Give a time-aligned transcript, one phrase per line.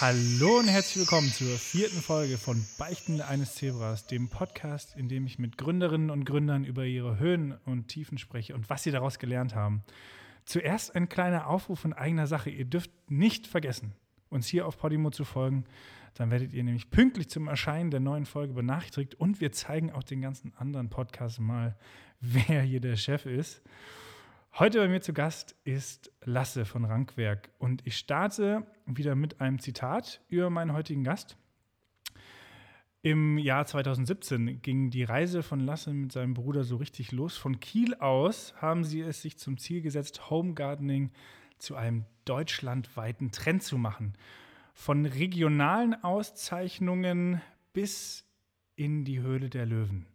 [0.00, 5.26] Hallo und herzlich willkommen zur vierten Folge von Beichten eines Zebras, dem Podcast, in dem
[5.26, 9.18] ich mit Gründerinnen und Gründern über ihre Höhen und Tiefen spreche und was sie daraus
[9.18, 9.82] gelernt haben.
[10.46, 12.48] Zuerst ein kleiner Aufruf in eigener Sache.
[12.48, 13.92] Ihr dürft nicht vergessen,
[14.30, 15.66] uns hier auf Podimo zu folgen.
[16.14, 20.02] Dann werdet ihr nämlich pünktlich zum Erscheinen der neuen Folge benachrichtigt und wir zeigen auch
[20.02, 21.76] den ganzen anderen Podcasts mal,
[22.22, 23.60] wer hier der Chef ist.
[24.58, 29.58] Heute bei mir zu Gast ist Lasse von Rankwerk und ich starte wieder mit einem
[29.58, 31.36] Zitat über meinen heutigen Gast.
[33.00, 37.38] Im Jahr 2017 ging die Reise von Lasse mit seinem Bruder so richtig los.
[37.38, 41.10] Von Kiel aus haben sie es sich zum Ziel gesetzt, Home Gardening
[41.56, 44.14] zu einem deutschlandweiten Trend zu machen.
[44.74, 47.40] Von regionalen Auszeichnungen
[47.72, 48.26] bis
[48.74, 50.06] in die Höhle der Löwen.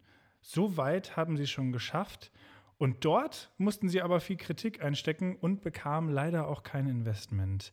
[0.41, 2.31] So weit haben sie schon geschafft.
[2.77, 7.71] Und dort mussten sie aber viel Kritik einstecken und bekamen leider auch kein Investment.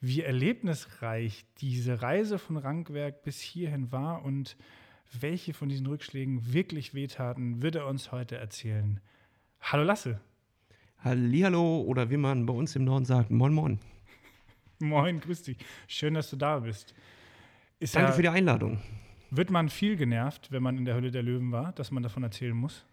[0.00, 4.56] Wie erlebnisreich diese Reise von Rankwerk bis hierhin war und
[5.20, 9.00] welche von diesen Rückschlägen wirklich wehtaten, wird er uns heute erzählen.
[9.60, 10.20] Hallo Lasse.
[10.98, 13.78] Hallihallo oder wie man bei uns im Norden sagt, moin moin.
[14.78, 15.58] Moin, grüß dich.
[15.86, 16.94] Schön, dass du da bist.
[17.78, 18.80] Ist Danke ja, für die Einladung.
[19.30, 22.22] Wird man viel genervt, wenn man in der Hölle der Löwen war, dass man davon
[22.22, 22.84] erzählen muss?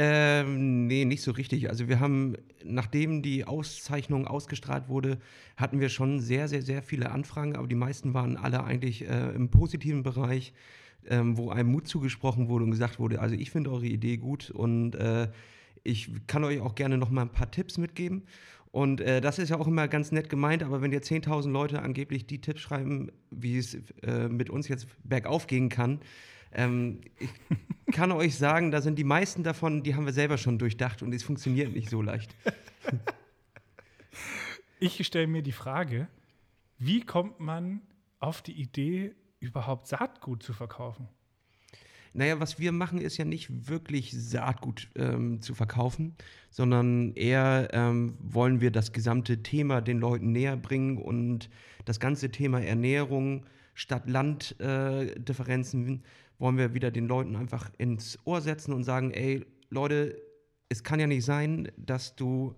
[0.00, 1.68] Ähm, nee, nicht so richtig.
[1.68, 5.18] Also wir haben, nachdem die Auszeichnung ausgestrahlt wurde,
[5.56, 9.30] hatten wir schon sehr, sehr, sehr viele Anfragen, aber die meisten waren alle eigentlich äh,
[9.30, 10.52] im positiven Bereich,
[11.08, 14.50] ähm, wo einem Mut zugesprochen wurde und gesagt wurde, also ich finde eure Idee gut
[14.50, 15.28] und äh,
[15.82, 18.22] ich kann euch auch gerne noch mal ein paar Tipps mitgeben.
[18.70, 21.82] Und äh, das ist ja auch immer ganz nett gemeint, aber wenn dir 10.000 Leute
[21.82, 26.00] angeblich die Tipps schreiben, wie es äh, mit uns jetzt bergauf gehen kann,
[26.52, 27.30] ähm, ich
[27.94, 31.14] kann euch sagen, da sind die meisten davon, die haben wir selber schon durchdacht und
[31.14, 32.34] es funktioniert nicht so leicht.
[34.80, 36.06] Ich stelle mir die Frage,
[36.78, 37.80] wie kommt man
[38.20, 41.08] auf die Idee, überhaupt Saatgut zu verkaufen?
[42.14, 46.14] Naja, was wir machen, ist ja nicht wirklich Saatgut ähm, zu verkaufen,
[46.50, 51.50] sondern eher ähm, wollen wir das gesamte Thema den Leuten näher bringen und
[51.84, 56.02] das ganze Thema Ernährung, Stadt-Land-Differenzen
[56.38, 60.20] wollen wir wieder den Leuten einfach ins Ohr setzen und sagen, ey, Leute,
[60.68, 62.54] es kann ja nicht sein, dass du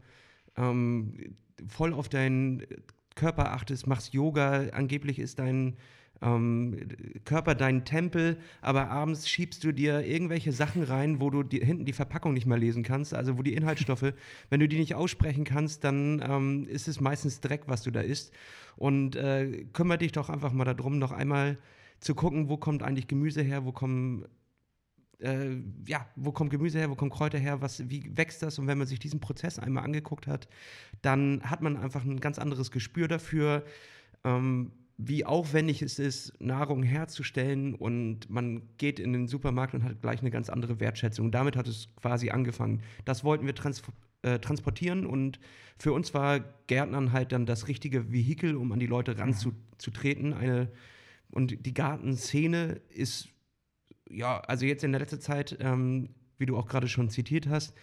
[0.57, 1.37] ähm,
[1.67, 2.67] voll auf deinen
[3.15, 5.77] Körper achtest, machst Yoga, angeblich ist dein
[6.23, 6.77] ähm,
[7.25, 11.85] Körper dein Tempel, aber abends schiebst du dir irgendwelche Sachen rein, wo du die, hinten
[11.85, 14.13] die Verpackung nicht mehr lesen kannst, also wo die Inhaltsstoffe,
[14.51, 18.01] wenn du die nicht aussprechen kannst, dann ähm, ist es meistens Dreck, was du da
[18.01, 18.33] isst.
[18.77, 21.59] Und äh, kümmere dich doch einfach mal darum, noch einmal
[22.01, 24.27] zu gucken, wo kommt eigentlich Gemüse her, wo kommen
[25.21, 25.57] äh,
[25.87, 28.59] ja, wo kommt Gemüse her, wo kommen Kräuter her, was, wie wächst das?
[28.59, 30.49] Und wenn man sich diesen Prozess einmal angeguckt hat,
[31.03, 33.65] dann hat man einfach ein ganz anderes Gespür dafür,
[34.25, 37.75] ähm, wie aufwendig es ist, Nahrung herzustellen.
[37.75, 41.31] Und man geht in den Supermarkt und hat gleich eine ganz andere Wertschätzung.
[41.31, 42.83] Damit hat es quasi angefangen.
[43.05, 43.83] Das wollten wir trans
[44.23, 45.41] äh, transportieren und
[45.79, 50.35] für uns war Gärtnern halt dann das richtige Vehikel, um an die Leute ranzutreten.
[50.35, 50.71] Eine
[51.31, 53.29] und die Gartenszene ist,
[54.09, 57.75] ja, also jetzt in der letzten Zeit, ähm, wie du auch gerade schon zitiert hast,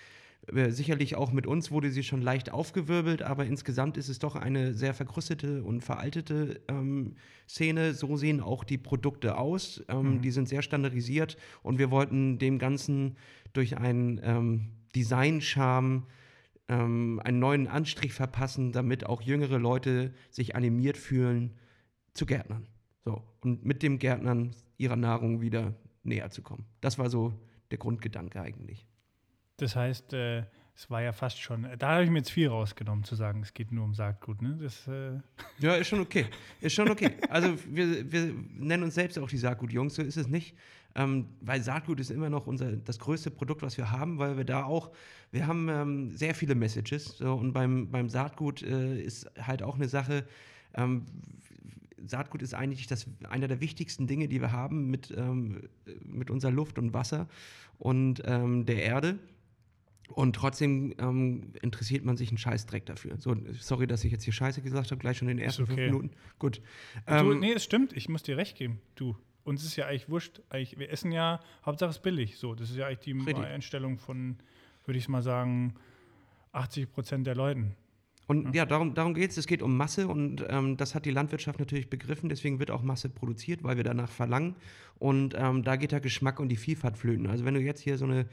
[0.53, 4.35] äh, sicherlich auch mit uns wurde sie schon leicht aufgewirbelt, aber insgesamt ist es doch
[4.35, 7.15] eine sehr verkrustete und veraltete ähm,
[7.47, 7.93] Szene.
[7.93, 9.83] So sehen auch die Produkte aus.
[9.89, 10.21] Ähm, mhm.
[10.21, 13.17] Die sind sehr standardisiert und wir wollten dem Ganzen
[13.53, 16.05] durch einen ähm, Design-Charme
[16.69, 21.53] ähm, einen neuen Anstrich verpassen, damit auch jüngere Leute sich animiert fühlen
[22.13, 22.67] zu Gärtnern.
[23.07, 25.73] So, und mit dem Gärtnern ihrer Nahrung wieder
[26.03, 26.65] näher zu kommen.
[26.81, 27.31] Das war so
[27.71, 28.85] der Grundgedanke eigentlich.
[29.55, 30.43] Das heißt, äh,
[30.75, 33.53] es war ja fast schon, da habe ich mir jetzt viel rausgenommen, zu sagen, es
[33.53, 34.41] geht nur um Saatgut.
[34.41, 34.59] Ne?
[34.61, 35.21] Das, äh
[35.59, 36.25] ja, ist schon okay.
[36.59, 37.11] Ist schon okay.
[37.29, 40.57] Also wir, wir nennen uns selbst auch die Saatgut-Jungs, so ist es nicht.
[40.93, 44.43] Ähm, weil Saatgut ist immer noch unser, das größte Produkt, was wir haben, weil wir
[44.43, 44.91] da auch,
[45.31, 47.19] wir haben ähm, sehr viele Messages.
[47.19, 50.27] So, und beim, beim Saatgut äh, ist halt auch eine Sache,
[50.73, 51.05] ähm,
[52.05, 55.69] Saatgut ist eigentlich das, einer der wichtigsten Dinge, die wir haben mit, ähm,
[56.03, 57.27] mit unserer Luft und Wasser
[57.77, 59.19] und ähm, der Erde.
[60.09, 63.17] Und trotzdem ähm, interessiert man sich einen Scheißdreck dafür.
[63.17, 65.73] So, sorry, dass ich jetzt hier Scheiße gesagt habe, gleich schon in den ersten okay.
[65.73, 66.11] fünf Minuten.
[66.39, 66.61] Gut.
[67.05, 68.79] du, ähm, nee, es stimmt, ich muss dir recht geben.
[68.95, 70.41] Du, uns ist ja eigentlich wurscht.
[70.49, 72.37] Eigentlich, wir essen ja, Hauptsache es ist billig.
[72.37, 73.35] So, das ist ja eigentlich die.
[73.35, 74.37] Einstellung von,
[74.85, 75.75] würde ich mal sagen,
[76.53, 77.75] 80 Prozent der Leuten.
[78.27, 79.37] Und ja, darum, darum geht es.
[79.37, 82.27] Es geht um Masse und ähm, das hat die Landwirtschaft natürlich begriffen.
[82.27, 84.55] Deswegen wird auch Masse produziert, weil wir danach verlangen.
[84.99, 87.27] Und ähm, da geht der Geschmack und die Vielfalt flöten.
[87.27, 88.25] Also wenn du jetzt hier so eine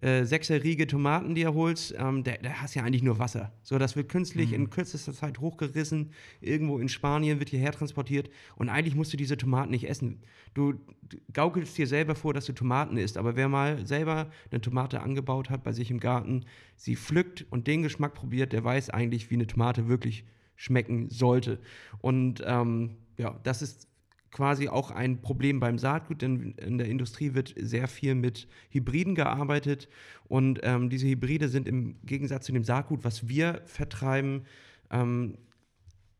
[0.00, 3.52] äh, sechserriege Tomaten, die er holst, ähm, der, der hast ja eigentlich nur Wasser.
[3.62, 4.54] So, das wird künstlich Mhm.
[4.54, 6.10] in kürzester Zeit hochgerissen,
[6.40, 10.20] irgendwo in Spanien wird hierher transportiert und eigentlich musst du diese Tomaten nicht essen.
[10.54, 10.72] Du,
[11.02, 15.00] du gaukelst dir selber vor, dass du Tomaten isst, aber wer mal selber eine Tomate
[15.00, 16.46] angebaut hat bei sich im Garten,
[16.76, 20.24] sie pflückt und den Geschmack probiert, der weiß eigentlich, wie eine Tomate wirklich
[20.56, 21.58] schmecken sollte.
[22.00, 23.88] Und ähm, ja, das ist
[24.32, 29.14] quasi auch ein Problem beim Saatgut, denn in der Industrie wird sehr viel mit Hybriden
[29.14, 29.88] gearbeitet
[30.24, 34.44] und ähm, diese Hybride sind im Gegensatz zu dem Saatgut, was wir vertreiben,
[34.90, 35.36] ähm,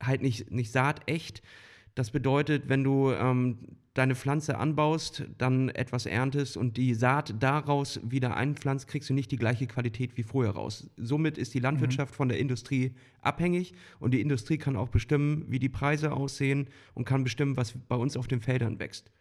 [0.00, 1.42] halt nicht, nicht saatecht.
[1.94, 3.58] Das bedeutet, wenn du ähm,
[3.94, 9.30] deine Pflanze anbaust, dann etwas erntest und die Saat daraus wieder einpflanzt, kriegst du nicht
[9.30, 10.90] die gleiche Qualität wie vorher raus.
[10.96, 15.58] Somit ist die Landwirtschaft von der Industrie abhängig und die Industrie kann auch bestimmen, wie
[15.58, 19.12] die Preise aussehen und kann bestimmen, was bei uns auf den Feldern wächst.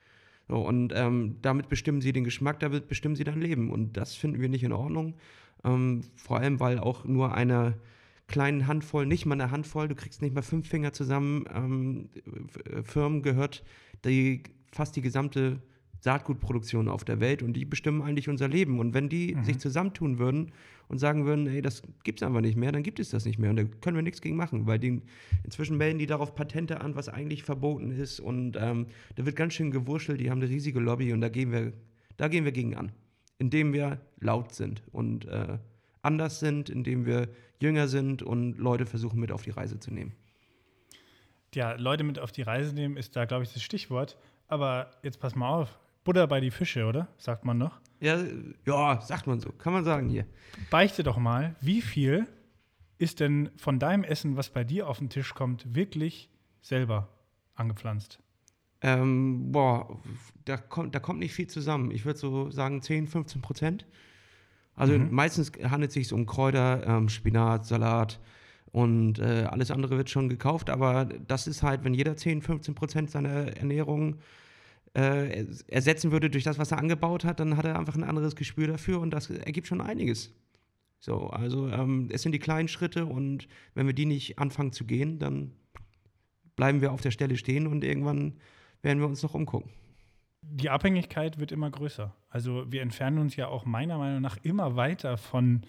[0.48, 3.72] So, und ähm, damit bestimmen sie den Geschmack, damit bestimmen sie dein Leben.
[3.72, 5.16] Und das finden wir nicht in Ordnung.
[5.64, 7.78] Ähm, vor allem, weil auch nur eine
[8.28, 12.10] kleinen Handvoll, nicht mal eine Handvoll, du kriegst nicht mal fünf Finger zusammen, ähm,
[12.84, 13.64] Firmen gehört
[14.06, 15.62] die fast die gesamte
[16.02, 18.80] Saatgutproduktion auf der Welt und die bestimmen eigentlich unser Leben.
[18.80, 20.52] Und wenn die sich zusammentun würden
[20.88, 23.38] und sagen würden, ey, das gibt es einfach nicht mehr, dann gibt es das nicht
[23.38, 23.52] mehr.
[23.52, 25.02] Und da können wir nichts gegen machen, weil die,
[25.44, 28.20] inzwischen melden die darauf Patente an, was eigentlich verboten ist.
[28.20, 31.52] Und ähm, da wird ganz schön gewurschtelt, die haben eine riesige Lobby und da gehen
[31.52, 31.72] wir,
[32.18, 32.92] da gehen wir gegen an.
[33.38, 35.58] Indem wir laut sind und äh,
[36.02, 37.30] anders sind, indem wir
[37.60, 40.14] jünger sind und Leute versuchen mit auf die Reise zu nehmen.
[41.54, 44.18] Ja, Leute mit auf die Reise nehmen ist da, glaube ich, das Stichwort.
[44.52, 45.80] Aber jetzt pass mal auf.
[46.04, 47.08] Butter bei die Fische, oder?
[47.18, 47.80] Sagt man noch.
[48.02, 48.18] Ja,
[48.66, 50.26] ja, sagt man so, kann man sagen hier.
[50.70, 52.28] Beichte doch mal, wie viel
[52.98, 56.30] ist denn von deinem Essen, was bei dir auf den Tisch kommt, wirklich
[56.62, 57.08] selber
[57.56, 58.20] angepflanzt?
[58.82, 60.00] Ähm, boah,
[60.44, 61.92] da kommt, da kommt nicht viel zusammen.
[61.92, 63.86] Ich würde so sagen 10, 15 Prozent.
[64.76, 65.12] Also Mhm.
[65.12, 68.20] meistens handelt es sich um Kräuter, ähm, Spinat, Salat
[68.72, 70.70] und äh, alles andere wird schon gekauft.
[70.70, 74.18] Aber das ist halt, wenn jeder 10, 15 Prozent seiner Ernährung
[74.94, 78.36] äh, ersetzen würde durch das, was er angebaut hat, dann hat er einfach ein anderes
[78.36, 80.34] Gespür dafür und das ergibt schon einiges.
[81.00, 84.86] So, also ähm, es sind die kleinen Schritte und wenn wir die nicht anfangen zu
[84.86, 85.52] gehen, dann
[86.56, 88.38] bleiben wir auf der Stelle stehen und irgendwann
[88.82, 89.72] werden wir uns noch umgucken.
[90.44, 92.14] Die Abhängigkeit wird immer größer.
[92.30, 95.62] Also wir entfernen uns ja auch meiner Meinung nach immer weiter von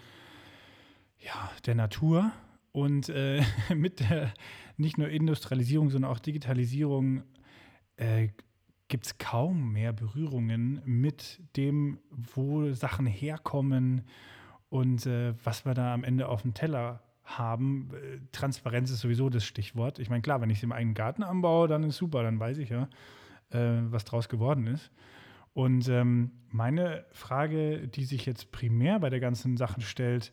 [1.18, 2.32] ja, der Natur
[2.72, 3.42] und äh,
[3.74, 4.32] mit der
[4.76, 7.22] nicht nur Industrialisierung, sondern auch Digitalisierung
[7.96, 8.28] äh,
[8.88, 14.02] gibt es kaum mehr Berührungen mit dem, wo Sachen herkommen
[14.68, 17.90] und äh, was wir da am Ende auf dem Teller haben.
[18.32, 19.98] Transparenz ist sowieso das Stichwort.
[19.98, 22.58] Ich meine, klar, wenn ich es im eigenen Garten anbaue, dann ist super, dann weiß
[22.58, 22.88] ich ja,
[23.50, 24.90] äh, was draus geworden ist.
[25.54, 30.32] Und ähm, meine Frage, die sich jetzt primär bei der ganzen Sache stellt,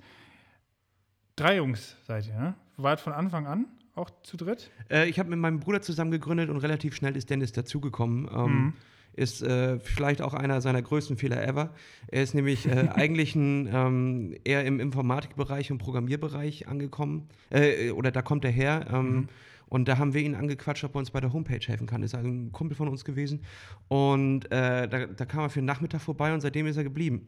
[1.40, 2.54] drei Jungs seid ihr, ne?
[2.78, 3.66] Wart von Anfang an
[3.96, 4.70] auch zu dritt?
[4.90, 8.30] Äh, ich habe mit meinem Bruder zusammen gegründet und relativ schnell ist Dennis dazugekommen.
[8.34, 8.74] Ähm, Mhm.
[9.14, 11.72] Ist äh, vielleicht auch einer seiner größten Fehler ever.
[12.08, 17.28] Er ist nämlich äh, eigentlich ein, ähm, eher im Informatikbereich und Programmierbereich angekommen.
[17.50, 18.86] Äh, oder da kommt er her.
[18.94, 19.28] Ähm, Mhm.
[19.68, 22.02] Und da haben wir ihn angequatscht, ob er uns bei der Homepage helfen kann.
[22.02, 23.42] Ist also ein Kumpel von uns gewesen.
[23.88, 27.28] Und äh, da, da kam er für den Nachmittag vorbei und seitdem ist er geblieben.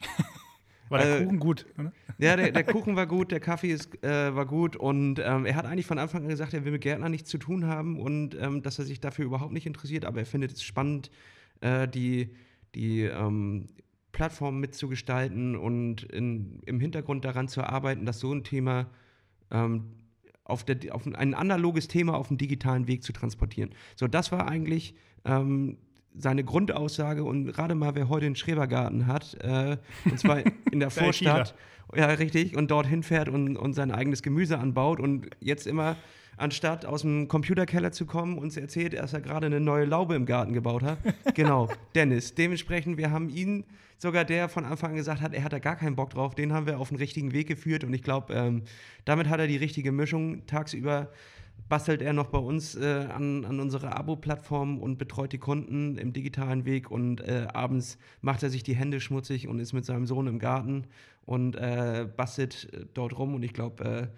[0.88, 1.66] War der Äh, Kuchen gut?
[1.78, 1.92] Oder?
[2.18, 5.56] Ja, der, der Kuchen war gut, der Kaffee ist, äh, war gut und ähm, er
[5.56, 8.36] hat eigentlich von Anfang an gesagt, er will mit Gärtner nichts zu tun haben und
[8.40, 11.10] ähm, dass er sich dafür überhaupt nicht interessiert, aber er findet es spannend,
[11.60, 12.34] äh, die,
[12.74, 13.66] die ähm,
[14.12, 18.86] Plattform mitzugestalten und in, im Hintergrund daran zu arbeiten, dass so ein Thema
[19.50, 19.86] ähm,
[20.44, 23.70] auf, der, auf ein analoges Thema auf dem digitalen Weg zu transportieren.
[23.96, 25.78] So, das war eigentlich ähm,
[26.16, 30.90] seine Grundaussage und gerade mal, wer heute einen Schrebergarten hat, äh, und zwar in der
[30.90, 31.54] Vorstadt,
[31.94, 35.96] ja, richtig, und dorthin fährt und, und sein eigenes Gemüse anbaut und jetzt immer
[36.36, 40.26] anstatt aus dem Computerkeller zu kommen, uns erzählt, dass er gerade eine neue Laube im
[40.26, 40.98] Garten gebaut hat.
[41.34, 42.34] genau, Dennis.
[42.34, 43.64] Dementsprechend, wir haben ihn,
[43.98, 46.52] sogar der von Anfang an gesagt hat, er hat da gar keinen Bock drauf, den
[46.52, 48.62] haben wir auf den richtigen Weg geführt und ich glaube, ähm,
[49.04, 50.46] damit hat er die richtige Mischung.
[50.46, 51.10] Tagsüber
[51.68, 56.12] bastelt er noch bei uns äh, an, an unserer Abo-Plattform und betreut die Kunden im
[56.12, 60.06] digitalen Weg und äh, abends macht er sich die Hände schmutzig und ist mit seinem
[60.06, 60.86] Sohn im Garten
[61.24, 64.08] und äh, bastelt äh, dort rum und ich glaube, äh,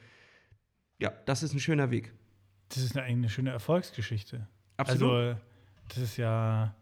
[1.03, 2.13] ja, das ist ein schöner Weg.
[2.69, 4.49] Das ist eine, eine schöne Erfolgsgeschichte.
[4.77, 5.11] Absolut.
[5.13, 5.41] Also,
[5.89, 6.75] das ist ja.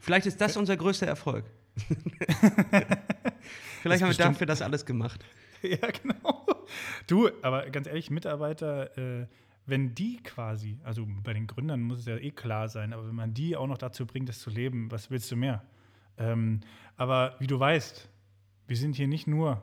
[0.00, 1.44] Vielleicht ist das unser größter Erfolg.
[3.82, 5.24] Vielleicht haben wir dafür das alles gemacht.
[5.62, 6.46] ja, genau.
[7.06, 9.26] Du, aber ganz ehrlich, Mitarbeiter, äh,
[9.70, 13.14] wenn die quasi, also bei den Gründern muss es ja eh klar sein, aber wenn
[13.14, 15.64] man die auch noch dazu bringt, das zu leben, was willst du mehr?
[16.18, 16.60] Ähm,
[16.96, 18.08] aber wie du weißt,
[18.66, 19.62] wir sind hier nicht nur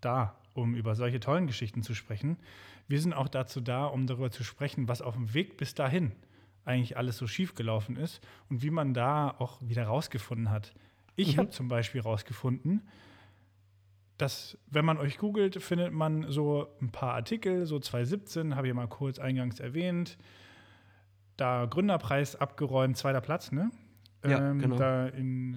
[0.00, 2.36] da, um über solche tollen Geschichten zu sprechen.
[2.86, 6.12] Wir sind auch dazu da, um darüber zu sprechen, was auf dem Weg bis dahin
[6.64, 10.74] eigentlich alles so schief gelaufen ist und wie man da auch wieder rausgefunden hat.
[11.16, 11.40] Ich Mhm.
[11.40, 12.82] habe zum Beispiel rausgefunden,
[14.18, 18.74] dass, wenn man euch googelt, findet man so ein paar Artikel, so 2017, habe ich
[18.74, 20.18] mal kurz eingangs erwähnt.
[21.36, 23.70] Da Gründerpreis abgeräumt, zweiter Platz, ne?
[24.24, 24.76] Ja, genau.
[24.76, 25.54] Da in,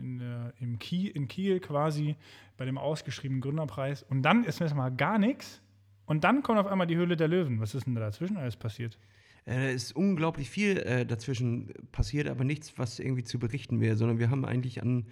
[0.00, 2.16] in, im Kiel, in Kiel quasi
[2.56, 4.02] bei dem ausgeschriebenen Gründerpreis.
[4.02, 5.62] Und dann ist mir mal gar nichts.
[6.06, 7.60] Und dann kommt auf einmal die Höhle der Löwen.
[7.60, 8.98] Was ist denn da dazwischen alles passiert?
[9.46, 14.18] Äh, ist unglaublich viel äh, dazwischen passiert, aber nichts, was irgendwie zu berichten wäre, sondern
[14.18, 15.06] wir haben eigentlich an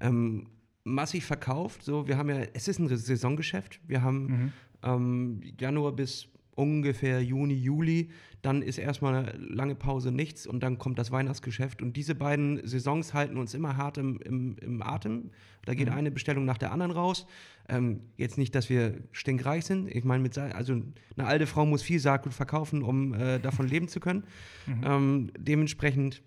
[0.00, 0.48] ähm,
[0.84, 1.82] massiv verkauft.
[1.82, 3.80] So, wir haben ja, es ist ein Saisongeschäft.
[3.86, 4.52] Wir haben Mhm.
[4.82, 8.10] ähm, Januar bis ungefähr Juni, Juli.
[8.42, 11.82] Dann ist erstmal eine lange Pause nichts und dann kommt das Weihnachtsgeschäft.
[11.82, 15.30] Und diese beiden Saisons halten uns immer hart im, im, im Atem.
[15.66, 17.26] Da geht eine Bestellung nach der anderen raus.
[17.68, 19.94] Ähm, jetzt nicht, dass wir stinkreich sind.
[19.94, 20.72] Ich meine, mit also
[21.16, 24.24] eine alte Frau muss viel Saatgut verkaufen, um äh, davon leben zu können.
[24.82, 26.22] Ähm, dementsprechend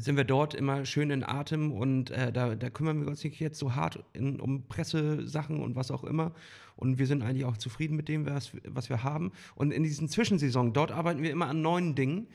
[0.00, 3.40] sind wir dort immer schön in Atem und äh, da, da kümmern wir uns nicht
[3.40, 6.32] jetzt so hart in, um Pressesachen und was auch immer.
[6.76, 9.32] Und wir sind eigentlich auch zufrieden mit dem, was, was wir haben.
[9.56, 12.28] Und in diesen Zwischensaison, dort arbeiten wir immer an neuen Dingen.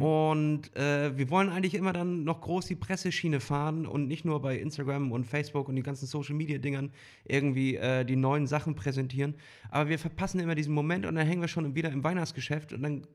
[0.00, 4.42] Und äh, wir wollen eigentlich immer dann noch groß die Presseschiene fahren und nicht nur
[4.42, 6.90] bei Instagram und Facebook und die ganzen Social-Media-Dingern
[7.24, 9.34] irgendwie äh, die neuen Sachen präsentieren.
[9.70, 12.82] Aber wir verpassen immer diesen Moment und dann hängen wir schon wieder im Weihnachtsgeschäft und
[12.82, 13.06] dann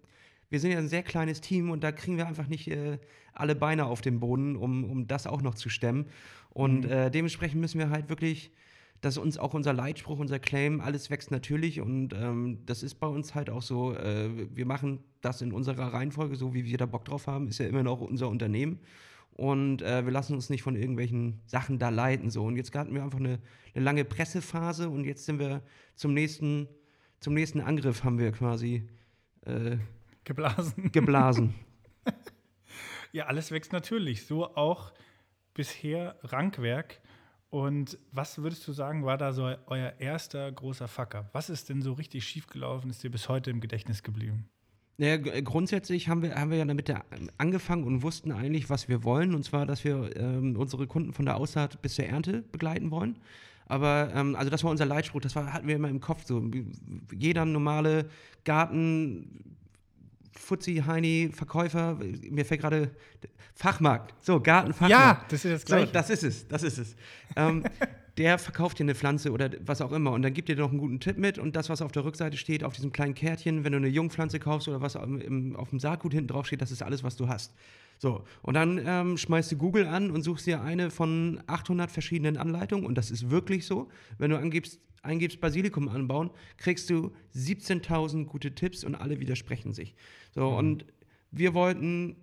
[0.51, 2.99] wir sind ja ein sehr kleines Team und da kriegen wir einfach nicht äh,
[3.33, 6.05] alle Beine auf den Boden, um, um das auch noch zu stemmen.
[6.49, 8.51] Und äh, dementsprechend müssen wir halt wirklich,
[8.99, 12.95] das ist uns auch unser Leitspruch, unser Claim, alles wächst natürlich und ähm, das ist
[12.95, 16.77] bei uns halt auch so, äh, wir machen das in unserer Reihenfolge, so wie wir
[16.77, 18.79] da Bock drauf haben, ist ja immer noch unser Unternehmen.
[19.31, 22.29] Und äh, wir lassen uns nicht von irgendwelchen Sachen da leiten.
[22.29, 22.43] So.
[22.43, 23.39] Und jetzt hatten wir einfach eine,
[23.73, 25.63] eine lange Pressephase und jetzt sind wir
[25.95, 26.67] zum nächsten,
[27.21, 28.89] zum nächsten Angriff haben wir quasi
[29.45, 29.77] äh,
[30.23, 30.91] Geblasen.
[30.91, 31.53] geblasen.
[33.11, 34.25] Ja, alles wächst natürlich.
[34.25, 34.93] So auch
[35.53, 37.01] bisher Rankwerk.
[37.49, 41.29] Und was würdest du sagen, war da so euer erster großer Fucker?
[41.33, 44.47] Was ist denn so richtig schiefgelaufen, ist dir bis heute im Gedächtnis geblieben?
[44.97, 46.93] Naja, g- grundsätzlich haben wir, haben wir ja damit
[47.37, 49.35] angefangen und wussten eigentlich, was wir wollen.
[49.35, 53.19] Und zwar, dass wir ähm, unsere Kunden von der Aussaat bis zur Ernte begleiten wollen.
[53.65, 56.23] Aber, ähm, also das war unser Leitspruch, das war, hatten wir immer im Kopf.
[56.25, 56.41] So.
[57.13, 58.09] Jeder normale
[58.45, 59.57] Garten,
[60.33, 61.97] Fuzzi, Heini, Verkäufer,
[62.29, 62.91] mir fällt gerade
[63.55, 64.13] Fachmarkt.
[64.25, 65.31] So, Gartenfachmarkt.
[65.31, 65.91] das ist das So, Gleiche.
[65.91, 66.95] das ist es, das ist es.
[67.35, 67.63] ähm,
[68.17, 70.79] der verkauft dir eine Pflanze oder was auch immer und dann gibt dir noch einen
[70.79, 73.71] guten Tipp mit und das, was auf der Rückseite steht, auf diesem kleinen Kärtchen, wenn
[73.71, 77.03] du eine Jungpflanze kaufst oder was auf dem Saatgut hinten drauf steht, das ist alles,
[77.03, 77.53] was du hast.
[77.97, 82.35] So, und dann ähm, schmeißt du Google an und suchst dir eine von 800 verschiedenen
[82.35, 83.89] Anleitungen und das ist wirklich so.
[84.17, 89.93] Wenn du angibst, eingibst Basilikum anbauen, kriegst du 17.000 gute Tipps und alle widersprechen sich.
[90.33, 90.85] So, und
[91.29, 92.15] wir wollten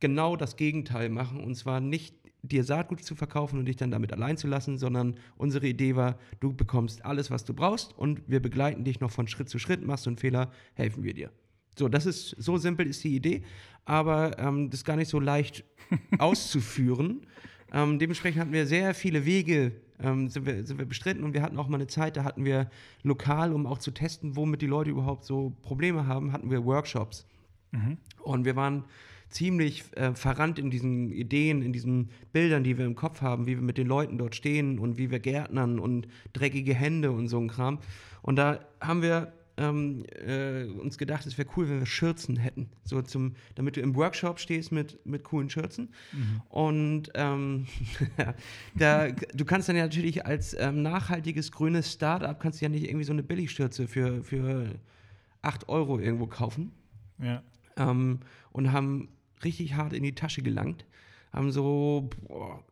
[0.00, 1.40] genau das Gegenteil machen.
[1.40, 5.16] Und zwar nicht dir Saatgut zu verkaufen und dich dann damit allein zu lassen, sondern
[5.36, 9.26] unsere Idee war, du bekommst alles, was du brauchst und wir begleiten dich noch von
[9.28, 9.84] Schritt zu Schritt.
[9.84, 11.30] Machst du einen Fehler, helfen wir dir.
[11.76, 13.42] So, das ist, so simpel ist die Idee,
[13.84, 15.64] aber ähm, das ist gar nicht so leicht
[16.18, 17.26] auszuführen.
[17.72, 21.42] Ähm, dementsprechend hatten wir sehr viele Wege, ähm, sind, wir, sind wir bestritten und wir
[21.42, 22.70] hatten auch mal eine Zeit, da hatten wir
[23.02, 27.26] lokal, um auch zu testen, womit die Leute überhaupt so Probleme haben, hatten wir Workshops.
[28.22, 28.84] Und wir waren
[29.30, 33.56] ziemlich äh, verrannt in diesen Ideen, in diesen Bildern, die wir im Kopf haben, wie
[33.56, 37.38] wir mit den Leuten dort stehen und wie wir gärtnern und dreckige Hände und so
[37.38, 37.78] ein Kram.
[38.22, 42.70] Und da haben wir ähm, äh, uns gedacht, es wäre cool, wenn wir Schürzen hätten.
[42.84, 45.90] So zum, damit du im Workshop stehst mit, mit coolen Schürzen.
[46.48, 47.66] Und ähm,
[48.76, 52.84] da, du kannst dann ja natürlich als ähm, nachhaltiges grünes Startup kannst du ja nicht
[52.84, 54.66] irgendwie so eine Billigschürze für, für
[55.42, 56.72] 8 Euro irgendwo kaufen
[57.20, 57.42] Ja.
[57.76, 58.20] ähm,
[58.52, 59.08] und haben
[59.44, 60.84] richtig hart in die Tasche gelangt.
[61.32, 62.64] Haben so, boah,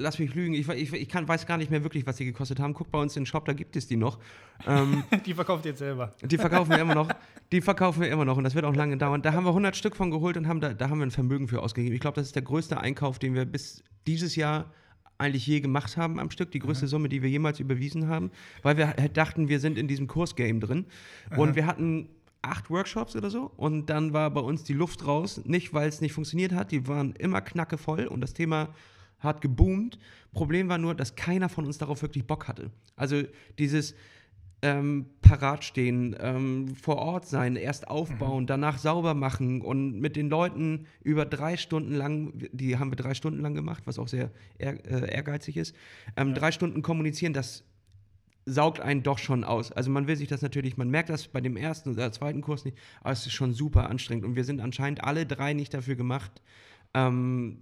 [0.00, 2.58] lass mich lügen, ich, ich, ich kann, weiß gar nicht mehr wirklich, was die gekostet
[2.58, 2.74] haben.
[2.74, 4.18] Guck bei uns in den Shop, da gibt es die noch.
[4.66, 6.12] Ähm, Die verkauft ihr jetzt selber.
[6.22, 7.08] die verkaufen wir immer noch.
[7.52, 9.22] Die verkaufen wir immer noch und das wird auch lange dauern.
[9.22, 11.48] Da haben wir 100 Stück von geholt und haben da, da haben wir ein Vermögen
[11.48, 11.92] für ausgegeben.
[11.94, 14.72] Ich glaube, das ist der größte Einkauf, den wir bis dieses Jahr
[15.18, 18.30] eigentlich je gemacht haben am Stück, die größte Summe, die wir jemals überwiesen haben,
[18.62, 20.86] weil wir halt dachten, wir sind in diesem Kursgame drin.
[21.36, 22.08] Und wir hatten
[22.42, 25.42] acht Workshops oder so und dann war bei uns die Luft raus.
[25.44, 28.68] Nicht, weil es nicht funktioniert hat, die waren immer knackevoll und das Thema
[29.18, 29.98] hat geboomt.
[30.32, 32.70] Problem war nur, dass keiner von uns darauf wirklich Bock hatte.
[32.96, 33.22] Also
[33.58, 33.94] dieses,
[34.62, 38.46] ähm, parat stehen, ähm, vor Ort sein, erst aufbauen, mhm.
[38.46, 43.14] danach sauber machen und mit den Leuten über drei Stunden lang, die haben wir drei
[43.14, 45.74] Stunden lang gemacht, was auch sehr ehr, äh, ehrgeizig ist,
[46.16, 46.34] ähm, ja.
[46.34, 47.64] drei Stunden kommunizieren, das
[48.50, 49.72] saugt einen doch schon aus.
[49.72, 52.64] Also man will sich das natürlich, man merkt das bei dem ersten oder zweiten Kurs
[52.64, 55.94] nicht, aber es ist schon super anstrengend und wir sind anscheinend alle drei nicht dafür
[55.94, 56.42] gemacht,
[56.94, 57.58] ähm,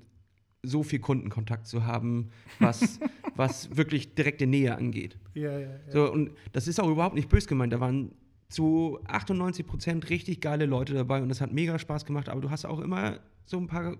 [0.62, 2.98] so viel Kundenkontakt zu haben, was,
[3.36, 5.16] was wirklich direkte Nähe angeht.
[5.34, 5.68] Ja, ja, ja.
[5.90, 7.72] So, und das ist auch überhaupt nicht bös gemeint.
[7.72, 8.12] Da waren
[8.48, 12.50] zu 98 Prozent richtig geile Leute dabei und das hat mega Spaß gemacht, aber du
[12.50, 13.96] hast auch immer so ein paar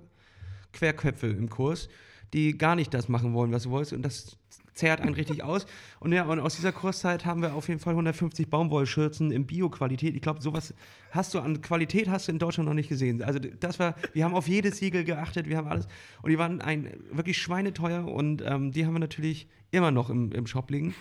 [0.73, 1.88] Querköpfe im Kurs,
[2.33, 4.37] die gar nicht das machen wollen, was du wolltest und das
[4.79, 5.67] zehrt einen richtig aus.
[5.99, 10.15] Und ja, und aus dieser Kurszeit haben wir auf jeden Fall 150 Baumwollschürzen in Bio-Qualität.
[10.15, 10.73] Ich glaube, sowas
[11.11, 13.23] hast du an Qualität hast du in Deutschland noch nicht gesehen.
[13.23, 15.89] Also das war, wir haben auf jedes Siegel geachtet, wir haben alles.
[16.23, 20.33] Und die waren ein, wirklich schweineteuer und ähm, die haben wir natürlich immer noch im,
[20.33, 20.95] im Shop liegen.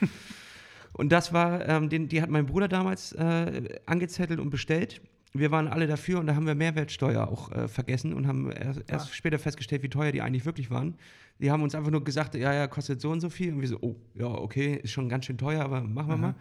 [0.93, 5.01] Und das war, ähm, den, die hat mein Bruder damals äh, angezettelt und bestellt
[5.39, 8.83] wir waren alle dafür und da haben wir Mehrwertsteuer auch äh, vergessen und haben erst,
[8.87, 10.95] erst, später festgestellt, wie teuer die eigentlich wirklich waren.
[11.39, 13.53] Die haben uns einfach nur gesagt, ja, ja, kostet so und so viel.
[13.53, 16.17] Und wir so, oh, ja, okay, ist schon ganz schön teuer, aber machen wir Aha.
[16.17, 16.35] mal.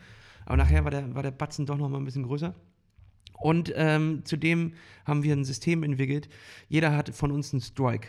[0.46, 2.54] Aber nachher war der, war der Batzen doch noch mal ein bisschen größer.
[3.38, 4.72] Und ähm, zudem
[5.04, 6.28] haben wir ein System entwickelt.
[6.68, 8.08] Jeder hat von uns einen Strike.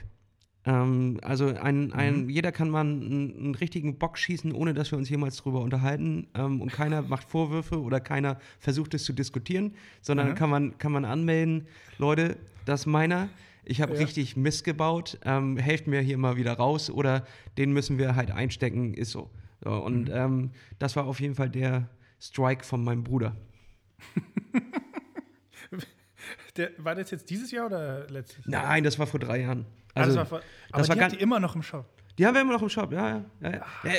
[0.68, 2.30] Ähm, also ein, ein, mhm.
[2.30, 6.28] jeder kann mal einen, einen, richtigen Bock schießen, ohne dass wir uns jemals darüber unterhalten.
[6.36, 10.36] Ähm, und keiner macht Vorwürfe oder keiner versucht es zu diskutieren, sondern mhm.
[10.36, 13.30] kann, man, kann man anmelden, Leute, das ist meiner.
[13.64, 14.00] Ich habe ja.
[14.00, 17.26] richtig Mist gebaut, ähm, helft mir hier mal wieder raus oder
[17.58, 19.30] den müssen wir halt einstecken, ist so.
[19.64, 20.14] so und mhm.
[20.14, 23.38] Ähm, das war auf jeden Fall der Strike von meinem Bruder.
[26.58, 28.64] Der, war das jetzt dieses Jahr oder letztes Jahr?
[28.64, 29.66] Nein, das war vor drei Jahren.
[29.94, 31.86] Also, das war vor, aber das die war die immer noch im Shop.
[32.18, 33.26] Die haben wir immer noch im Shop, ja, ja.
[33.44, 33.52] ja,
[33.84, 33.92] ja.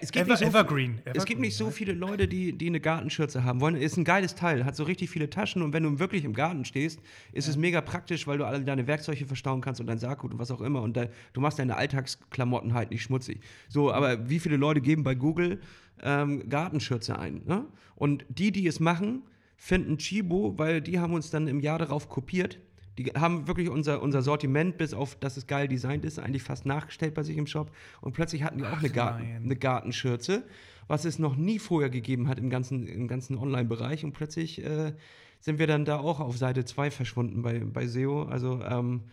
[0.00, 0.92] es gibt Ever, nicht so Evergreen.
[0.92, 1.14] Evergreen.
[1.14, 3.76] Es gibt nicht so viele Leute, die, die eine Gartenschürze haben wollen.
[3.76, 6.64] Ist ein geiles Teil, hat so richtig viele Taschen und wenn du wirklich im Garten
[6.64, 7.00] stehst,
[7.32, 7.50] ist ja.
[7.50, 10.50] es mega praktisch, weil du alle deine Werkzeuge verstauen kannst und dein Saatgut und was
[10.50, 13.40] auch immer und da, du machst deine Alltagsklamotten halt nicht schmutzig.
[13.68, 15.60] So, aber wie viele Leute geben bei Google
[16.02, 17.42] ähm, Gartenschürze ein?
[17.44, 17.66] Ne?
[17.94, 19.22] Und die, die es machen,
[19.60, 22.58] finden Chibo, weil die haben uns dann im Jahr darauf kopiert
[22.98, 26.66] die haben wirklich unser, unser Sortiment, bis auf dass es geil designt ist, eigentlich fast
[26.66, 27.70] nachgestellt bei sich im Shop.
[28.00, 30.44] Und plötzlich hatten die auch Ach, eine, Garten, eine Gartenschürze,
[30.86, 34.04] was es noch nie vorher gegeben hat im ganzen, im ganzen Online-Bereich.
[34.04, 34.92] Und plötzlich äh,
[35.40, 38.24] sind wir dann da auch auf Seite 2 verschwunden bei, bei SEO.
[38.24, 39.04] Also ähm,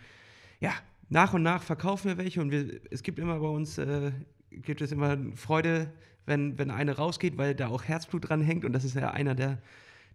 [0.60, 0.71] ja,
[1.10, 4.12] nach und nach verkaufen wir welche und wir, es gibt immer bei uns, äh,
[4.50, 5.93] gibt es immer Freude,
[6.26, 9.36] wenn, wenn eine rausgeht, weil da auch Herzblut dran hängt und das ist ja einer
[9.36, 9.60] der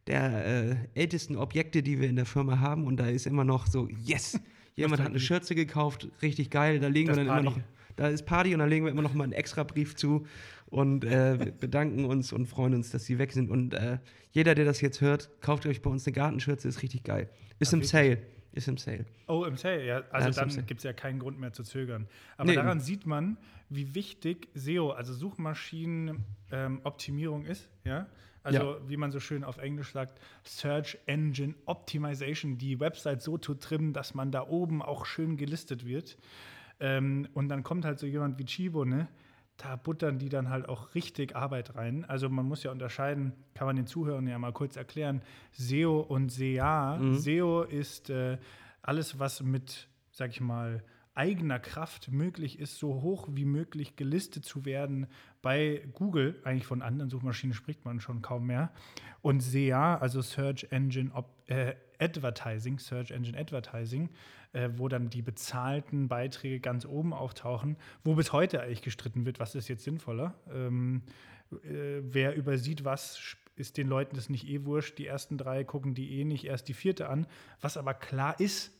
[0.06, 2.86] der äh, ältesten Objekte, die wir in der Firma haben.
[2.86, 4.40] Und da ist immer noch so, yes,
[4.74, 6.80] jemand hat eine Schürze gekauft, richtig geil.
[6.80, 7.46] Da legen das wir dann Party.
[7.46, 7.62] immer noch,
[7.96, 10.26] da ist Party und da legen wir immer noch mal einen extra Brief zu
[10.66, 13.50] und äh, bedanken uns und freuen uns, dass sie weg sind.
[13.50, 13.98] Und äh,
[14.32, 17.28] jeder, der das jetzt hört, kauft euch bei uns eine Gartenschürze, ist richtig geil.
[17.58, 18.18] Ist Ach, im Sale.
[18.52, 19.06] Ist im Sale.
[19.28, 20.02] Oh, im Sale, ja.
[20.10, 22.06] Also ja, dann gibt es ja keinen Grund mehr zu zögern.
[22.36, 22.56] Aber nee.
[22.56, 23.38] daran sieht man,
[23.70, 28.08] wie wichtig SEO, also Suchmaschinenoptimierung ähm, ist, ja.
[28.42, 28.88] Also, ja.
[28.88, 33.92] wie man so schön auf Englisch sagt, Search Engine Optimization, die Website so zu trimmen,
[33.92, 36.16] dass man da oben auch schön gelistet wird.
[36.80, 39.08] Ähm, und dann kommt halt so jemand wie Chibo, ne?
[39.58, 42.04] Da buttern die dann halt auch richtig Arbeit rein.
[42.06, 46.32] Also man muss ja unterscheiden, kann man den Zuhörern ja mal kurz erklären, SEO und
[46.32, 46.96] SEA.
[46.96, 47.18] Mhm.
[47.18, 48.38] SEO ist äh,
[48.80, 50.82] alles, was mit, sag ich mal,
[51.14, 55.06] eigener Kraft möglich ist, so hoch wie möglich gelistet zu werden
[55.42, 56.40] bei Google.
[56.44, 58.72] Eigentlich von anderen Suchmaschinen spricht man schon kaum mehr.
[59.20, 61.10] Und SEA, also Search Engine
[61.46, 64.08] äh, Advertising, Search Engine Advertising,
[64.52, 69.38] äh, wo dann die bezahlten Beiträge ganz oben auftauchen, wo bis heute eigentlich gestritten wird,
[69.38, 70.34] was ist jetzt sinnvoller.
[70.50, 71.02] Ähm,
[71.64, 74.98] äh, wer übersieht was, ist den Leuten das nicht eh wurscht.
[74.98, 77.26] Die ersten drei gucken die eh nicht erst die vierte an.
[77.60, 78.72] Was aber klar ist,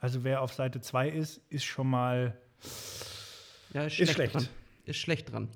[0.00, 2.36] also wer auf Seite 2 ist, ist schon mal
[3.72, 4.10] ja, ist schlecht.
[4.10, 4.34] Ist schlecht.
[4.34, 4.48] Dran.
[4.84, 5.48] Ist schlecht dran.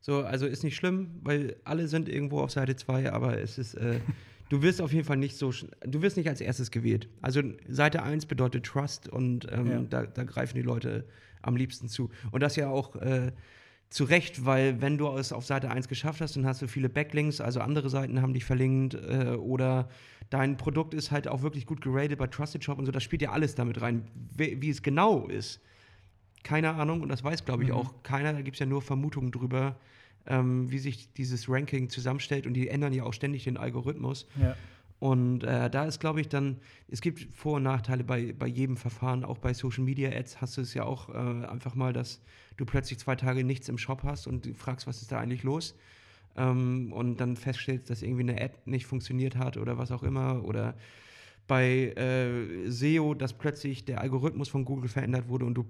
[0.00, 3.74] So, also ist nicht schlimm, weil alle sind irgendwo auf Seite 2, aber es ist,
[3.74, 4.00] äh,
[4.50, 7.08] du wirst auf jeden Fall nicht so, du wirst nicht als erstes gewählt.
[7.22, 9.80] Also Seite 1 bedeutet Trust und ähm, ja.
[9.88, 11.06] da, da, greifen die Leute
[11.40, 12.10] am liebsten zu.
[12.32, 13.32] Und das ja auch äh,
[13.94, 16.88] zu Recht, weil wenn du es auf Seite 1 geschafft hast, dann hast du viele
[16.88, 19.88] Backlinks, also andere Seiten haben dich verlinkt äh, oder
[20.30, 23.22] dein Produkt ist halt auch wirklich gut geratet bei Trusted Shop und so, das spielt
[23.22, 24.08] ja alles damit rein.
[24.36, 25.60] Wie, wie es genau ist,
[26.42, 27.76] keine Ahnung und das weiß, glaube ich, mhm.
[27.76, 28.32] auch keiner.
[28.32, 29.76] Da gibt es ja nur Vermutungen drüber,
[30.26, 34.26] ähm, wie sich dieses Ranking zusammenstellt und die ändern ja auch ständig den Algorithmus.
[34.42, 34.56] Ja.
[35.04, 36.56] Und äh, da ist, glaube ich, dann,
[36.88, 40.56] es gibt Vor- und Nachteile bei, bei jedem Verfahren, auch bei Social Media Ads hast
[40.56, 42.22] du es ja auch äh, einfach mal, dass
[42.56, 45.42] du plötzlich zwei Tage nichts im Shop hast und du fragst, was ist da eigentlich
[45.42, 45.74] los?
[46.36, 50.44] ähm, und dann feststellst, dass irgendwie eine Ad nicht funktioniert hat oder was auch immer
[50.44, 50.74] oder
[51.46, 55.64] bei äh, SEO, dass plötzlich der Algorithmus von Google verändert wurde und du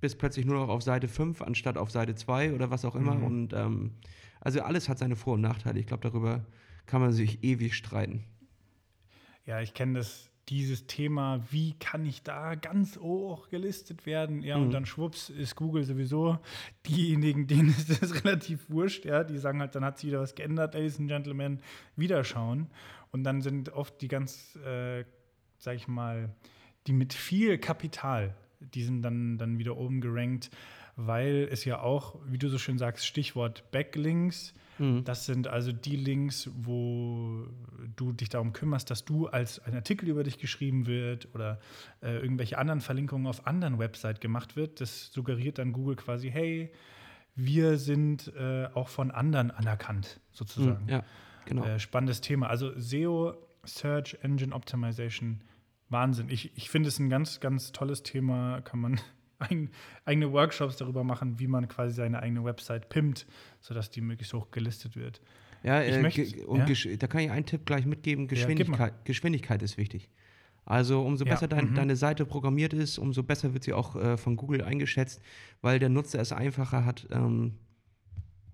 [0.00, 3.16] bist plötzlich nur noch auf Seite 5 anstatt auf Seite 2 oder was auch immer.
[3.16, 3.24] Mhm.
[3.24, 3.90] Und ähm,
[4.40, 5.78] also alles hat seine Vor- und Nachteile.
[5.78, 6.46] Ich glaube, darüber
[6.86, 8.24] kann man sich ewig streiten.
[9.46, 14.42] Ja, ich kenne das, dieses Thema, wie kann ich da ganz hoch gelistet werden?
[14.42, 14.70] Ja, und Mhm.
[14.72, 16.38] dann schwupps ist Google sowieso
[16.86, 20.34] diejenigen, denen ist das relativ wurscht, ja, die sagen halt, dann hat sich wieder was
[20.34, 21.60] geändert, Ladies and Gentlemen,
[21.96, 22.68] wieder schauen.
[23.12, 25.04] Und dann sind oft die ganz, äh,
[25.58, 26.34] sag ich mal,
[26.86, 30.50] die mit viel Kapital, die sind dann, dann wieder oben gerankt,
[30.96, 35.04] weil es ja auch, wie du so schön sagst, Stichwort Backlinks, Mhm.
[35.04, 37.46] das sind also die Links, wo
[37.96, 41.60] du dich darum kümmerst, dass du als ein Artikel über dich geschrieben wird oder
[42.02, 44.80] äh, irgendwelche anderen Verlinkungen auf anderen Website gemacht wird.
[44.80, 46.72] Das suggeriert dann Google quasi, hey,
[47.36, 50.88] wir sind äh, auch von anderen anerkannt, sozusagen.
[50.88, 51.04] Ja,
[51.44, 51.64] genau.
[51.64, 52.48] Äh, spannendes Thema.
[52.48, 55.42] Also SEO, Search Engine Optimization,
[55.90, 56.30] Wahnsinn.
[56.30, 58.62] Ich, ich finde es ein ganz, ganz tolles Thema.
[58.62, 58.98] Kann man
[60.04, 63.26] eigene Workshops darüber machen, wie man quasi seine eigene Website pimmt,
[63.60, 65.20] sodass die möglichst hoch gelistet wird.
[65.62, 66.96] Ja, Ich äh, möchte- und ja.
[66.96, 68.46] da kann ich einen Tipp gleich mitgeben: gib mal.
[68.46, 70.08] Geschwindigkeit, Geschwindigkeit ist wichtig.
[70.64, 71.74] Also umso Ja, besser dein, mhm.
[71.74, 75.20] deine Seite programmiert ist, umso besser wird sie auch äh, von Google eingeschätzt,
[75.62, 77.54] weil der Nutzer es einfacher hat, ähm,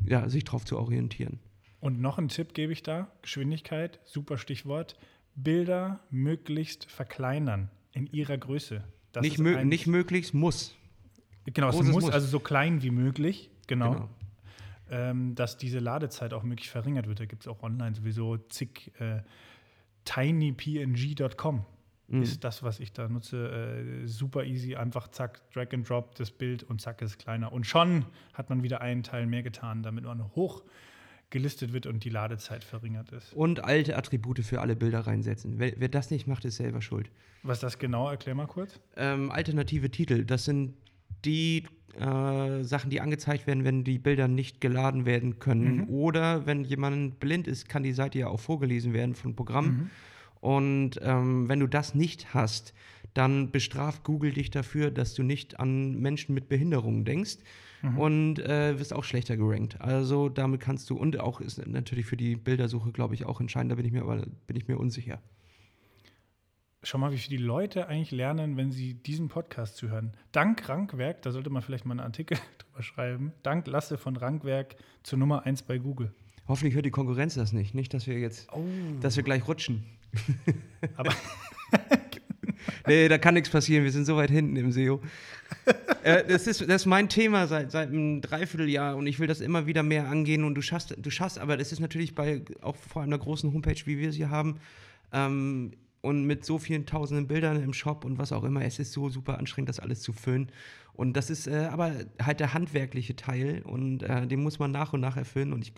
[0.04, 1.40] ja, sich darauf zu orientieren.
[1.80, 4.96] Und noch ein Tipp gebe ich da: Geschwindigkeit, super Stichwort.
[5.34, 8.82] Bilder möglichst verkleinern in ihrer Größe.
[9.16, 10.74] Das nicht, mö nicht möglichst, muss.
[11.44, 12.10] Genau, es muss, Muss.
[12.10, 13.92] also so klein wie möglich, genau.
[13.92, 14.08] Genau.
[14.88, 17.20] Ähm, dass diese Ladezeit auch möglich verringert wird.
[17.20, 19.22] Da gibt es auch online sowieso zig äh,
[20.04, 21.64] tinypng.com
[22.08, 22.22] Mhm.
[22.22, 23.48] ist das, was ich da nutze.
[24.04, 27.52] Äh, super easy, einfach zack, drag and drop das Bild und zack ist kleiner.
[27.52, 30.62] Und schon hat man wieder einen Teil mehr getan, damit man hoch
[31.30, 33.32] gelistet wird und die Ladezeit verringert ist.
[33.32, 35.58] Und alte Attribute für alle Bilder reinsetzen.
[35.58, 37.10] Wer, wer das nicht macht, ist selber schuld.
[37.42, 38.08] Was ist das genau?
[38.08, 38.80] Erklär mal kurz.
[38.96, 40.74] Ähm, alternative Titel, das sind
[41.24, 41.64] die
[41.98, 45.78] äh, Sachen, die angezeigt werden, wenn die Bilder nicht geladen werden können.
[45.78, 45.88] Mhm.
[45.88, 49.66] Oder wenn jemand blind ist, kann die Seite ja auch vorgelesen werden von Programm.
[49.66, 49.90] Mhm.
[50.40, 52.74] Und ähm, wenn du das nicht hast,
[53.14, 57.38] dann bestraft Google dich dafür, dass du nicht an Menschen mit Behinderungen denkst
[57.82, 57.98] Mhm.
[57.98, 59.80] und äh, wirst auch schlechter gerankt.
[59.80, 63.72] Also damit kannst du, und auch ist natürlich für die Bildersuche, glaube ich, auch entscheidend,
[63.72, 65.20] da bin ich mir aber bin ich mir unsicher.
[66.82, 70.12] Schau mal, wie viele Leute eigentlich lernen, wenn sie diesen Podcast zuhören.
[70.30, 73.32] Dank Rankwerk, da sollte man vielleicht mal einen Artikel drüber schreiben.
[73.42, 76.14] Dank Lasse von Rankwerk zur Nummer 1 bei Google.
[76.46, 77.74] Hoffentlich hört die Konkurrenz das nicht.
[77.74, 78.64] Nicht, dass wir jetzt, Oh.
[79.00, 79.84] dass wir gleich rutschen.
[80.96, 81.12] Aber
[82.86, 85.00] Nee, da kann nichts passieren, wir sind so weit hinten im SEO.
[86.02, 89.40] äh, das, ist, das ist mein Thema seit, seit einem Dreivierteljahr und ich will das
[89.40, 92.76] immer wieder mehr angehen und du schaffst, du schaffst, aber das ist natürlich bei auch
[92.76, 94.60] vor einer großen Homepage, wie wir sie haben,
[95.12, 95.72] ähm,
[96.02, 99.08] und mit so vielen tausenden Bildern im Shop und was auch immer, es ist so
[99.08, 100.52] super anstrengend, das alles zu füllen.
[100.92, 104.92] Und das ist äh, aber halt der handwerkliche Teil und äh, den muss man nach
[104.92, 105.72] und nach erfüllen und ich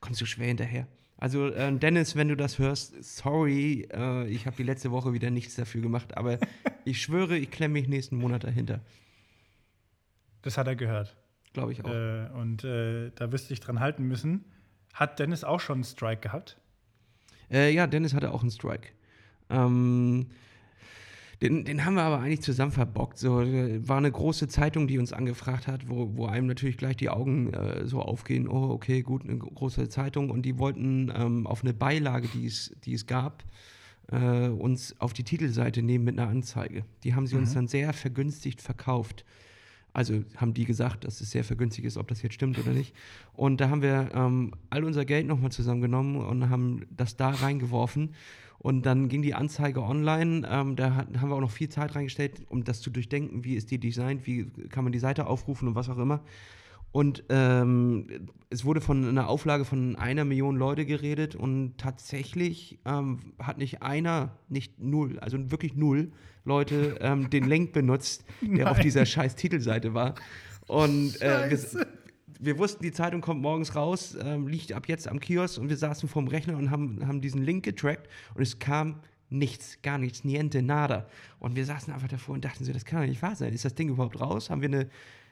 [0.00, 0.88] komme so schwer hinterher.
[1.20, 5.30] Also äh, Dennis, wenn du das hörst, sorry, äh, ich habe die letzte Woche wieder
[5.30, 6.38] nichts dafür gemacht, aber
[6.86, 8.80] ich schwöre, ich klemme mich nächsten Monat dahinter.
[10.40, 11.14] das hat er gehört.
[11.52, 11.90] Glaube ich auch.
[11.90, 14.46] Äh, und äh, da wirst du dich dran halten müssen.
[14.94, 16.56] Hat Dennis auch schon einen Strike gehabt?
[17.50, 18.88] Äh, ja, Dennis hatte auch einen Strike.
[19.50, 20.28] Ähm,
[21.42, 23.18] den, den haben wir aber eigentlich zusammen verbockt.
[23.18, 26.96] So, äh, war eine große Zeitung, die uns angefragt hat, wo, wo einem natürlich gleich
[26.96, 28.46] die Augen äh, so aufgehen.
[28.46, 30.30] Oh, okay, gut, eine große Zeitung.
[30.30, 33.44] Und die wollten ähm, auf eine Beilage, die es, die es gab,
[34.12, 36.84] äh, uns auf die Titelseite nehmen mit einer Anzeige.
[37.04, 37.54] Die haben sie uns Mhm.
[37.54, 39.24] dann sehr vergünstigt verkauft.
[39.92, 42.94] Also haben die gesagt, dass es sehr vergünstigt ist, ob das jetzt stimmt oder nicht.
[43.32, 48.14] Und da haben wir ähm, all unser Geld nochmal zusammengenommen und haben das da reingeworfen.
[48.62, 50.46] Und dann ging die Anzeige online.
[50.50, 53.42] Ähm, da haben wir auch noch viel Zeit reingestellt, um das zu durchdenken.
[53.42, 54.26] Wie ist die designt?
[54.26, 56.20] Wie kann man die Seite aufrufen und was auch immer.
[56.92, 63.32] Und ähm, es wurde von einer Auflage von einer Million Leute geredet und tatsächlich ähm,
[63.38, 66.10] hat nicht einer, nicht null, also wirklich null
[66.44, 68.84] Leute ähm, den Link benutzt, der auf Nein.
[68.84, 70.16] dieser scheiß Titelseite war.
[70.66, 71.86] Und äh, wir,
[72.40, 75.76] wir wussten, die Zeitung kommt morgens raus, ähm, liegt ab jetzt am Kiosk und wir
[75.76, 80.24] saßen vorm Rechner und haben, haben diesen Link getrackt und es kam nichts, gar nichts,
[80.24, 81.06] niente, nada.
[81.38, 83.52] Und wir saßen einfach davor und dachten so, das kann doch nicht wahr sein.
[83.52, 84.50] Ist das Ding überhaupt raus?
[84.50, 84.88] Haben wir eine,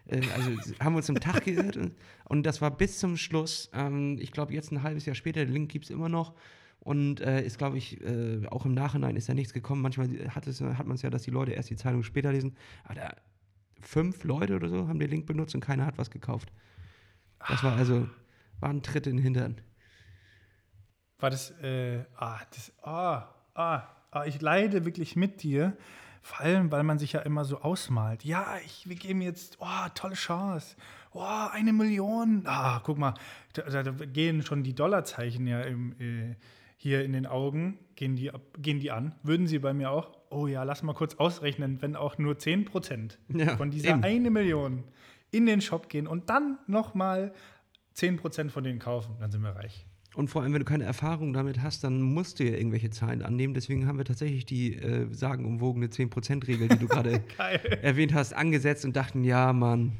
[0.06, 1.94] äh, also haben wir uns im Tag geirrt und,
[2.24, 3.70] und das war bis zum Schluss.
[3.72, 6.34] Ähm, ich glaube, jetzt ein halbes Jahr später, den Link gibt es immer noch.
[6.80, 9.82] Und äh, ist, glaube ich, äh, auch im Nachhinein ist da nichts gekommen.
[9.82, 12.54] Manchmal hat, hat man es ja, dass die Leute erst die Zeitung später lesen.
[12.84, 13.14] Aber da
[13.80, 16.52] fünf Leute oder so haben den Link benutzt und keiner hat was gekauft.
[17.46, 18.08] Das war also
[18.60, 19.60] War ein Tritt in den Hintern.
[21.18, 25.76] War das, äh, ah, das, ah, ah, ah, ich leide wirklich mit dir.
[26.22, 28.24] Vor allem, weil man sich ja immer so ausmalt.
[28.24, 30.76] Ja, ich, wir geben jetzt, oh, tolle Chance.
[31.12, 32.42] Oh, eine Million.
[32.44, 33.14] Ah, guck mal,
[33.54, 36.36] da, da gehen schon die Dollarzeichen ja im, äh,
[36.76, 39.14] hier in den Augen, gehen die, gehen die an.
[39.22, 40.12] Würden sie bei mir auch?
[40.30, 44.04] Oh ja, lass mal kurz ausrechnen, wenn auch nur 10% Ja, von dieser eben.
[44.04, 44.84] eine Million
[45.30, 47.32] in den Shop gehen und dann nochmal
[47.96, 49.86] 10% von denen kaufen, dann sind wir reich.
[50.14, 53.22] Und vor allem, wenn du keine Erfahrung damit hast, dann musst du ja irgendwelche Zahlen
[53.22, 53.54] annehmen.
[53.54, 57.22] Deswegen haben wir tatsächlich die äh, sagenumwogene 10%-Regel, die du gerade
[57.82, 59.92] erwähnt hast, angesetzt und dachten, ja, Mann,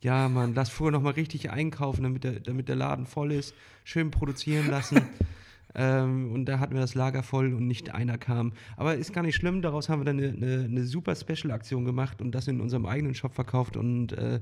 [0.00, 3.54] ja, Mann, lass vorher noch mal richtig einkaufen, damit der, damit der Laden voll ist,
[3.84, 5.02] schön produzieren lassen.
[5.74, 8.52] ähm, und da hatten wir das Lager voll und nicht einer kam.
[8.76, 12.22] Aber ist gar nicht schlimm, daraus haben wir dann eine, eine, eine super Special-Aktion gemacht
[12.22, 14.40] und das in unserem eigenen Shop verkauft und äh,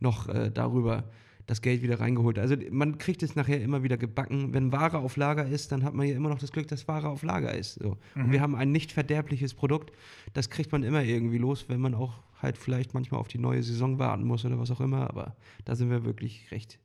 [0.00, 1.04] noch äh, darüber
[1.48, 2.38] das Geld wieder reingeholt.
[2.38, 4.52] Also man kriegt es nachher immer wieder gebacken.
[4.52, 7.08] Wenn Ware auf Lager ist, dann hat man ja immer noch das Glück, dass Ware
[7.08, 7.74] auf Lager ist.
[7.76, 7.96] So.
[8.14, 9.90] Und wir haben ein nicht verderbliches Produkt.
[10.34, 13.62] Das kriegt man immer irgendwie los, wenn man auch halt vielleicht manchmal auf die neue
[13.62, 15.08] Saison warten muss oder was auch immer.
[15.08, 16.78] Aber da sind wir wirklich recht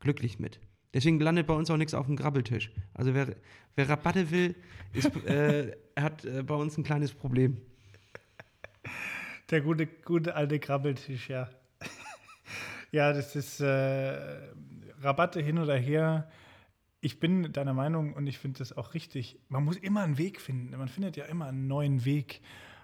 [0.00, 0.58] glücklich mit.
[0.94, 2.70] Deswegen landet bei uns auch nichts auf dem Grabbeltisch.
[2.94, 3.36] Also wer,
[3.76, 4.54] wer Rabatte will,
[4.92, 7.58] ist, äh, hat äh, bei uns ein kleines Problem.
[9.50, 11.48] Der gute, gute alte Krabbeltisch, ja.
[12.90, 14.18] ja, das ist äh,
[15.00, 16.30] Rabatte hin oder her.
[17.00, 19.38] Ich bin deiner Meinung und ich finde das auch richtig.
[19.48, 20.76] Man muss immer einen Weg finden.
[20.76, 22.40] Man findet ja immer einen neuen Weg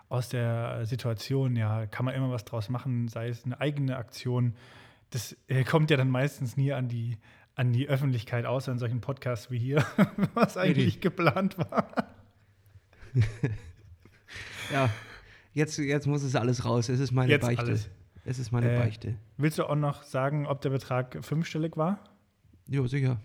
[0.08, 1.56] aus der Situation.
[1.56, 4.54] Ja, kann man immer was draus machen, sei es eine eigene Aktion.
[5.10, 7.18] Das äh, kommt ja dann meistens nie an die,
[7.56, 9.84] an die Öffentlichkeit, außer in solchen Podcasts wie hier,
[10.34, 11.86] was eigentlich geplant war.
[14.72, 14.88] Ja,
[15.52, 16.88] jetzt, jetzt muss es alles raus.
[16.88, 17.62] Es ist meine Jetzt Beichte.
[17.62, 17.88] alles.
[18.24, 19.14] Es ist meine Äh, Beichte.
[19.36, 21.98] Willst du auch noch sagen, ob der Betrag fünfstellig war?
[22.66, 23.20] Jo, sicher.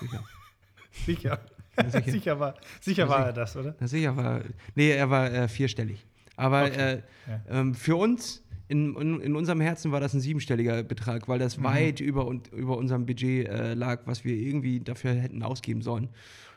[0.00, 0.24] Sicher.
[1.06, 1.40] Sicher.
[1.78, 2.10] Ja, sicher.
[2.12, 3.26] sicher war, sicher Ja, war sicher.
[3.28, 3.74] er das, oder?
[3.80, 4.40] Na sicher war.
[4.74, 6.04] Nee, er war äh, vierstellig.
[6.36, 7.40] Aber Okay, äh, ja.
[7.60, 8.42] ähm, für uns,
[8.72, 11.64] in, in, in unserem Herzen war das ein siebenstelliger Betrag, weil das Mhm.
[11.64, 16.08] weit über, und, über unserem Budget äh, lag, was wir irgendwie dafür hätten ausgeben sollen.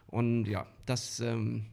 [0.07, 1.65] Und ja, das ähm,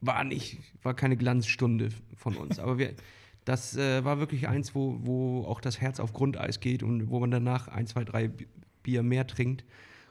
[0.00, 2.58] war nicht, war keine Glanzstunde von uns.
[2.60, 2.94] Aber wir,
[3.44, 7.18] das äh, war wirklich eins, wo, wo auch das Herz auf Grundeis geht und wo
[7.20, 8.46] man danach ein, zwei, drei Bi-
[8.84, 9.64] Bier mehr trinkt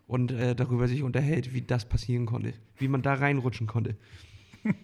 [0.07, 3.95] und äh, darüber sich unterhält, wie das passieren konnte, wie man da reinrutschen konnte.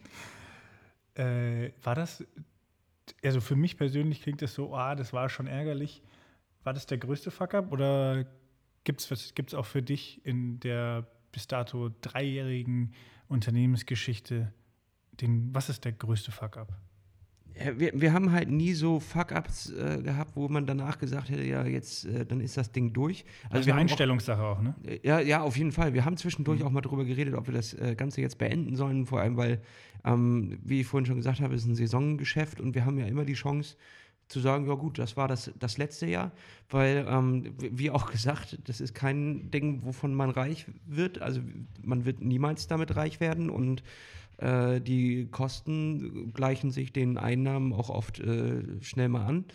[1.16, 2.24] Äh, war das,
[3.24, 6.02] also für mich persönlich klingt das so, ah, das war schon ärgerlich.
[6.64, 8.26] War das der größte Fuck-up oder
[8.84, 12.94] gibt es auch für dich in der bis dato dreijährigen
[13.28, 14.54] Unternehmensgeschichte
[15.12, 16.74] den, was ist der größte Fuck-up?
[17.78, 21.66] Wir, wir haben halt nie so Fuck-Ups äh, gehabt, wo man danach gesagt hätte, ja,
[21.66, 23.26] jetzt, äh, dann ist das Ding durch.
[23.50, 24.74] Also wir eine haben auch, Einstellungssache auch, ne?
[25.04, 25.94] ja, ja, auf jeden Fall.
[25.94, 26.66] Wir haben zwischendurch Mhm.
[26.66, 29.62] auch mal darüber geredet, ob wir das äh, Ganze jetzt beenden sollen, vor allem, weil,
[30.06, 33.06] ähm, wie ich vorhin schon gesagt habe, es ist ein Saisongeschäft und wir haben ja
[33.06, 33.76] immer die Chance
[34.28, 36.32] zu sagen, ja gut, das war das, das letzte Jahr,
[36.70, 41.22] weil, ähm, wie wie auch gesagt, das ist kein Ding, wovon man reich wird.
[41.22, 41.42] Also
[41.84, 43.84] man wird niemals damit reich werden und
[44.42, 49.46] äh, die Kosten gleichen sich den Einnahmen auch oft äh, schnell mal an.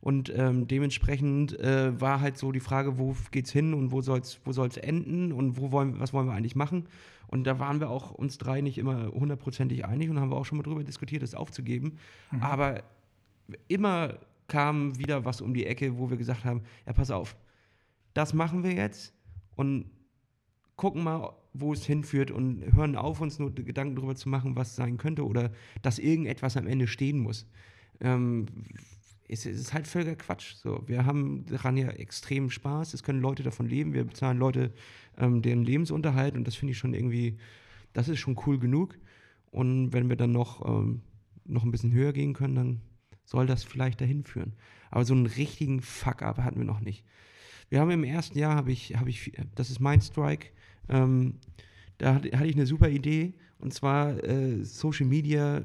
[0.00, 4.40] Und ähm, dementsprechend äh, war halt so die Frage, wo geht's hin und wo soll's,
[4.44, 6.86] wo soll's enden und wo wollen, was wollen wir eigentlich machen?
[7.26, 10.46] Und da waren wir auch uns drei nicht immer hundertprozentig einig und haben wir auch
[10.46, 11.98] schon mal drüber diskutiert, das aufzugeben.
[12.40, 12.82] Aber
[13.68, 14.14] immer
[14.48, 17.36] kam wieder was um die Ecke, wo wir gesagt haben, ja, pass auf,
[18.14, 19.14] das machen wir jetzt
[19.54, 19.90] und
[20.76, 24.76] gucken mal, wo es hinführt und hören auf, uns nur Gedanken darüber zu machen, was
[24.76, 27.46] sein könnte oder dass irgendetwas am Ende stehen muss.
[28.00, 28.46] Ähm,
[29.28, 30.54] es, es ist halt völliger Quatsch.
[30.54, 32.94] So, wir haben daran ja extrem Spaß.
[32.94, 33.94] Es können Leute davon leben.
[33.94, 34.72] Wir bezahlen Leute
[35.18, 37.38] ähm, deren Lebensunterhalt und das finde ich schon irgendwie,
[37.92, 38.98] das ist schon cool genug.
[39.50, 41.02] Und wenn wir dann noch, ähm,
[41.44, 42.80] noch ein bisschen höher gehen können, dann
[43.24, 44.54] soll das vielleicht dahin führen.
[44.90, 47.04] Aber so einen richtigen Fuck-up hatten wir noch nicht.
[47.68, 50.48] Wir haben im ersten Jahr, habe ich, habe ich, das ist mein Strike,
[50.88, 51.34] ähm,
[51.98, 55.62] da hatte, hatte ich eine super Idee und zwar äh, Social Media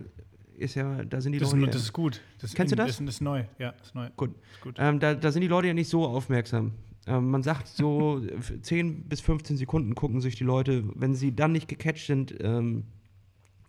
[0.58, 1.66] ist ja, da sind die Das, ist, Leute.
[1.66, 2.22] nur- das ist gut.
[2.40, 2.98] Das Kennst du das?
[2.98, 3.44] Das, ist neu.
[3.60, 4.10] Ja, ist neu.
[4.16, 4.32] Gut.
[4.54, 4.76] Ist gut.
[4.80, 6.72] Ähm, da, da sind die Leute ja nicht so aufmerksam.
[7.08, 10.84] Ähm, man sagt so, f- 10 bis 15 Sekunden gucken sich die Leute.
[10.96, 12.84] Wenn sie dann nicht gecatcht sind, ähm,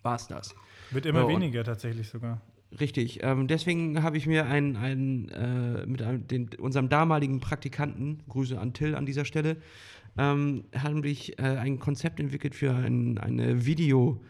[0.03, 0.55] war es das.
[0.93, 2.41] Wird immer so, weniger tatsächlich sogar.
[2.79, 3.21] Richtig.
[3.25, 8.59] Ähm, deswegen habe ich mir einen, einen äh, mit einem, den, unserem damaligen Praktikanten, Grüße
[8.61, 9.57] an Till an dieser Stelle,
[10.19, 14.21] ähm, haben ich äh, ein Konzept entwickelt für ein, eine Video,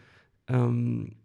[0.47, 1.15] ähm,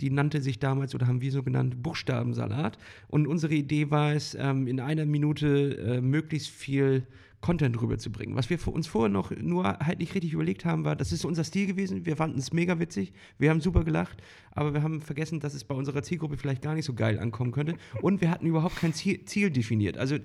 [0.00, 2.78] die nannte sich damals oder haben wir so genannt Buchstabensalat.
[3.08, 7.06] Und unsere Idee war es, ähm, in einer Minute äh, möglichst viel
[7.44, 8.34] Content rüberzubringen.
[8.36, 11.44] Was wir uns vorher noch nur halt nicht richtig überlegt haben, war, das ist unser
[11.44, 12.06] Stil gewesen.
[12.06, 14.22] Wir fanden es mega witzig, wir haben super gelacht,
[14.52, 17.52] aber wir haben vergessen, dass es bei unserer Zielgruppe vielleicht gar nicht so geil ankommen
[17.52, 17.74] könnte.
[18.00, 19.98] Und wir hatten überhaupt kein Ziel, Ziel definiert.
[19.98, 20.16] Also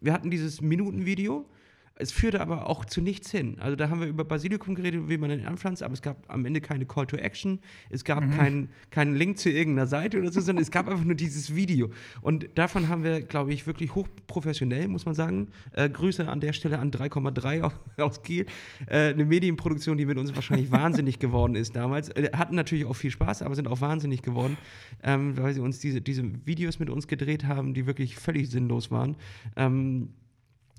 [0.00, 1.48] wir hatten dieses Minutenvideo
[1.96, 3.56] es führte aber auch zu nichts hin.
[3.60, 6.44] Also da haben wir über Basilikum geredet, wie man den anpflanzt, aber es gab am
[6.44, 8.30] Ende keine Call to Action, es gab mhm.
[8.32, 11.90] keinen kein Link zu irgendeiner Seite oder so, sondern es gab einfach nur dieses Video.
[12.20, 15.48] Und davon haben wir, glaube ich, wirklich hochprofessionell, muss man sagen.
[15.72, 18.46] Äh, Grüße an der Stelle an 3,3 aus, aus, Kiel.
[18.86, 22.08] Äh, eine Medienproduktion, die mit uns wahrscheinlich wahnsinnig geworden ist damals.
[22.10, 24.56] Äh, hatten natürlich auch viel Spaß, aber sind auch wahnsinnig geworden,
[25.04, 28.90] ähm, weil sie uns diese, diese Videos mit uns gedreht haben, die wirklich völlig sinnlos
[28.90, 29.16] waren.
[29.54, 30.08] Ähm,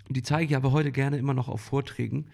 [0.10, 2.28] die zeige ich aber heute gerne immer noch auf Vorträgen.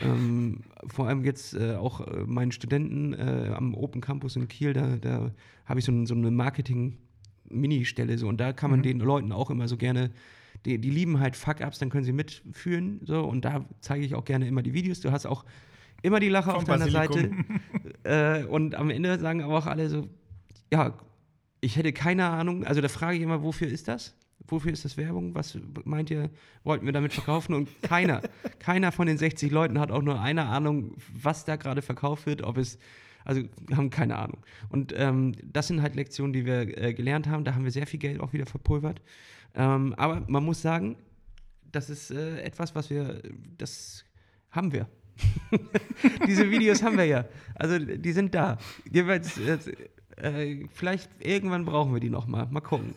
[0.00, 4.72] Ähm, vor allem jetzt äh, auch äh, meinen Studenten äh, am Open Campus in Kiel,
[4.72, 5.32] da, da
[5.66, 8.84] habe ich so, ein, so eine Marketing-Mini-Stelle so und da kann man mhm.
[8.84, 10.10] den Leuten auch immer so gerne,
[10.64, 14.24] die, die lieben halt Fuck-Ups, dann können sie mitfühlen so und da zeige ich auch
[14.24, 15.00] gerne immer die Videos.
[15.00, 15.44] Du hast auch
[16.02, 17.44] immer die Lache Vom auf deiner Basilikum.
[18.04, 20.08] Seite äh, und am Ende sagen aber auch alle so,
[20.72, 20.94] ja,
[21.60, 24.14] ich hätte keine Ahnung, also da frage ich immer, wofür ist das?
[24.46, 25.34] Wofür ist das Werbung?
[25.34, 26.30] Was meint ihr,
[26.64, 27.54] wollten wir damit verkaufen?
[27.54, 28.22] Und keiner,
[28.58, 32.42] keiner von den 60 Leuten hat auch nur eine Ahnung, was da gerade verkauft wird,
[32.42, 32.78] ob es,
[33.24, 34.38] also haben keine Ahnung.
[34.68, 37.44] Und ähm, das sind halt Lektionen, die wir äh, gelernt haben.
[37.44, 39.02] Da haben wir sehr viel Geld auch wieder verpulvert.
[39.54, 40.96] Ähm, aber man muss sagen,
[41.70, 43.22] das ist äh, etwas, was wir,
[43.56, 44.04] das
[44.50, 44.88] haben wir.
[46.26, 47.24] Diese Videos haben wir ja.
[47.54, 48.56] Also die sind da.
[48.90, 49.58] Jeweils, äh,
[50.16, 52.46] äh vielleicht irgendwann brauchen wir die nochmal.
[52.50, 52.94] Mal gucken.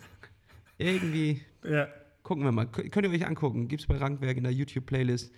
[0.78, 1.40] Irgendwie.
[1.64, 1.88] Ja.
[2.22, 2.66] Gucken wir mal.
[2.66, 3.68] Könnt ihr euch angucken.
[3.68, 5.32] Gibt es bei Rankwerk in der YouTube-Playlist.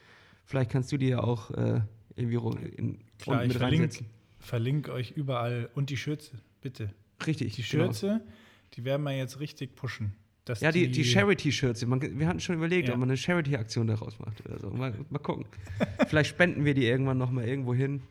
[0.44, 1.80] Vielleicht kannst du dir ja auch äh,
[2.16, 4.06] irgendwie in, Klar, mit ich reinsetzen.
[4.38, 5.70] Verlinke euch überall.
[5.74, 6.92] Und die Schürze, bitte.
[7.26, 7.54] Richtig.
[7.54, 7.84] Die genau.
[7.86, 8.32] Schürze, genau.
[8.74, 10.12] die werden wir jetzt richtig pushen.
[10.60, 11.88] ja, die, die, die Charity-Schürze.
[11.88, 12.94] Wir hatten schon überlegt, ja.
[12.94, 14.44] ob man eine Charity-Aktion daraus macht.
[14.44, 14.70] Oder so.
[14.70, 15.46] mal, mal gucken.
[16.08, 18.02] Vielleicht spenden wir die irgendwann noch mal irgendwo hin.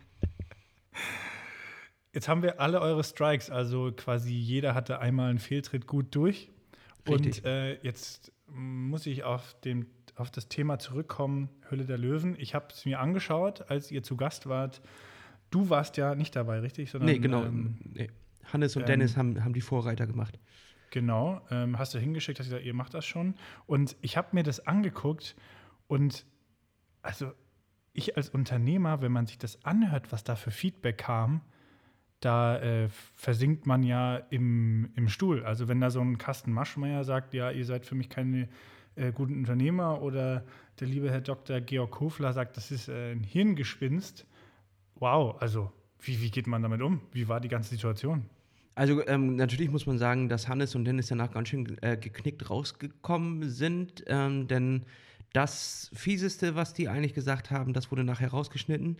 [2.14, 6.50] Jetzt haben wir alle eure Strikes, also quasi jeder hatte einmal einen Fehltritt gut durch.
[7.08, 7.40] Richtig.
[7.40, 12.36] Und äh, jetzt muss ich auf, dem, auf das Thema zurückkommen, Hülle der Löwen.
[12.38, 14.82] Ich habe es mir angeschaut, als ihr zu Gast wart.
[15.50, 16.92] Du warst ja nicht dabei, richtig?
[16.92, 17.44] Sondern, nee, genau.
[17.44, 18.10] Ähm, nee.
[18.52, 20.40] Hannes und ähm, Dennis haben, haben die Vorreiter gemacht.
[20.92, 23.36] Genau, ähm, hast du hingeschickt, dass ich gesagt, ihr macht das schon.
[23.66, 25.36] Und ich habe mir das angeguckt
[25.88, 26.26] und
[27.02, 27.32] also
[27.94, 31.42] ich als Unternehmer, wenn man sich das anhört, was da für Feedback kam,
[32.24, 35.44] da äh, versinkt man ja im, im Stuhl.
[35.44, 38.48] Also wenn da so ein Carsten Maschmeyer sagt, ja, ihr seid für mich keine
[38.96, 40.44] äh, guten Unternehmer oder
[40.80, 41.60] der liebe Herr Dr.
[41.62, 44.26] Georg Kofler sagt, das ist äh, ein Hirngespinst.
[44.96, 47.02] Wow, also wie, wie geht man damit um?
[47.12, 48.26] Wie war die ganze Situation?
[48.76, 52.50] Also ähm, natürlich muss man sagen, dass Hannes und Dennis danach ganz schön äh, geknickt
[52.50, 54.86] rausgekommen sind, ähm, denn
[55.34, 58.98] das Fieseste, was die eigentlich gesagt haben, das wurde nachher rausgeschnitten.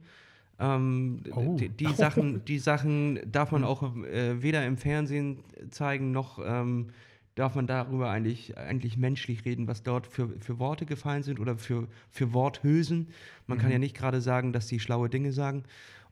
[0.64, 1.58] Ähm, oh.
[1.60, 6.90] die, die, Sachen, die Sachen darf man auch äh, weder im Fernsehen zeigen, noch ähm,
[7.36, 11.58] darf man darüber eigentlich, eigentlich menschlich reden, was dort für, für Worte gefallen sind oder
[11.58, 13.08] für, für Worthülsen.
[13.48, 13.62] Man mhm.
[13.62, 15.64] kann ja nicht gerade sagen, dass sie schlaue Dinge sagen.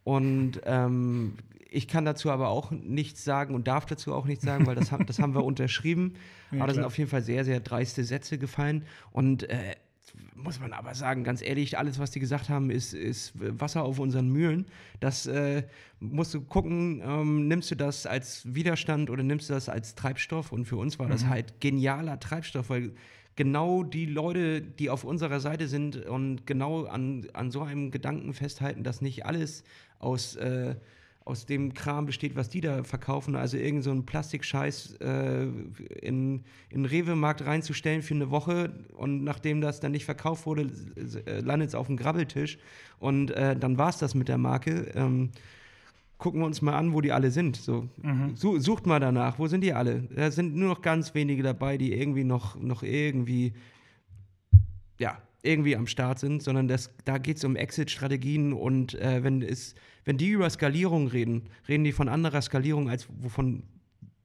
[0.03, 1.35] Und ähm,
[1.69, 4.91] ich kann dazu aber auch nichts sagen und darf dazu auch nichts sagen, weil das,
[5.05, 6.15] das haben wir unterschrieben.
[6.51, 8.83] Ja, aber da sind auf jeden Fall sehr, sehr dreiste Sätze gefallen.
[9.11, 9.75] Und äh,
[10.35, 13.99] muss man aber sagen, ganz ehrlich, alles, was die gesagt haben, ist, ist Wasser auf
[13.99, 14.65] unseren Mühlen.
[14.99, 15.63] Das äh,
[15.99, 20.51] musst du gucken, ähm, nimmst du das als Widerstand oder nimmst du das als Treibstoff?
[20.51, 21.29] Und für uns war das mhm.
[21.29, 22.93] halt genialer Treibstoff, weil
[23.35, 28.33] genau die Leute, die auf unserer Seite sind und genau an, an so einem Gedanken
[28.33, 29.63] festhalten, dass nicht alles
[29.99, 30.75] aus äh,
[31.23, 33.35] aus dem Kram besteht, was die da verkaufen.
[33.35, 35.43] Also irgend so Plastikscheiß äh,
[36.01, 40.71] in, in Rewe-Markt reinzustellen für eine Woche und nachdem das dann nicht verkauft wurde,
[41.25, 42.57] äh, landet es auf dem Grabbeltisch
[42.99, 44.91] und äh, dann war es das mit der Marke.
[44.95, 45.29] Ähm,
[46.17, 47.55] gucken wir uns mal an, wo die alle sind.
[47.55, 48.35] So, mhm.
[48.35, 50.03] sucht mal danach, wo sind die alle?
[50.15, 53.53] Da sind nur noch ganz wenige dabei, die irgendwie noch, noch irgendwie,
[54.99, 59.41] ja, irgendwie am Start sind, sondern das, da geht es um Exit-Strategien und äh, wenn,
[59.41, 59.75] es,
[60.05, 63.63] wenn die über Skalierung reden, reden die von anderer Skalierung, als wovon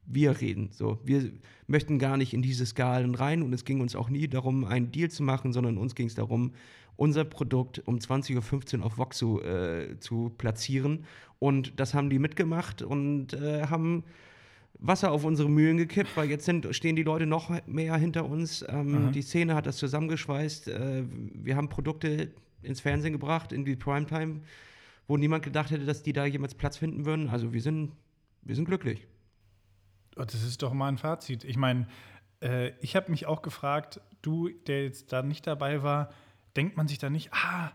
[0.05, 0.71] wir reden.
[0.73, 1.33] So, wir
[1.67, 4.93] möchten gar nicht in diese Skalen rein und es ging uns auch nie darum, einen
[4.93, 6.53] Deal zu machen, sondern uns ging es darum,
[6.97, 11.05] unser Produkt um 20.15 Uhr auf Voxu äh, zu platzieren.
[11.39, 14.05] Und das haben die mitgemacht und äh, haben
[14.79, 18.65] Wasser auf unsere Mühlen gekippt, weil jetzt sind, stehen die Leute noch mehr hinter uns.
[18.69, 20.69] Ähm, die Szene hat das zusammengeschweißt.
[20.69, 24.43] Äh, wir haben Produkte ins Fernsehen gebracht, in die Primetime,
[25.07, 27.29] wo niemand gedacht hätte, dass die da jemals Platz finden würden.
[27.31, 27.93] Also wir sind
[28.47, 29.07] wir sind glücklich.
[30.17, 31.45] Oh, das ist doch mal ein Fazit.
[31.45, 31.89] Ich meine,
[32.41, 36.11] äh, ich habe mich auch gefragt, du, der jetzt da nicht dabei war,
[36.57, 37.73] denkt man sich da nicht, ah,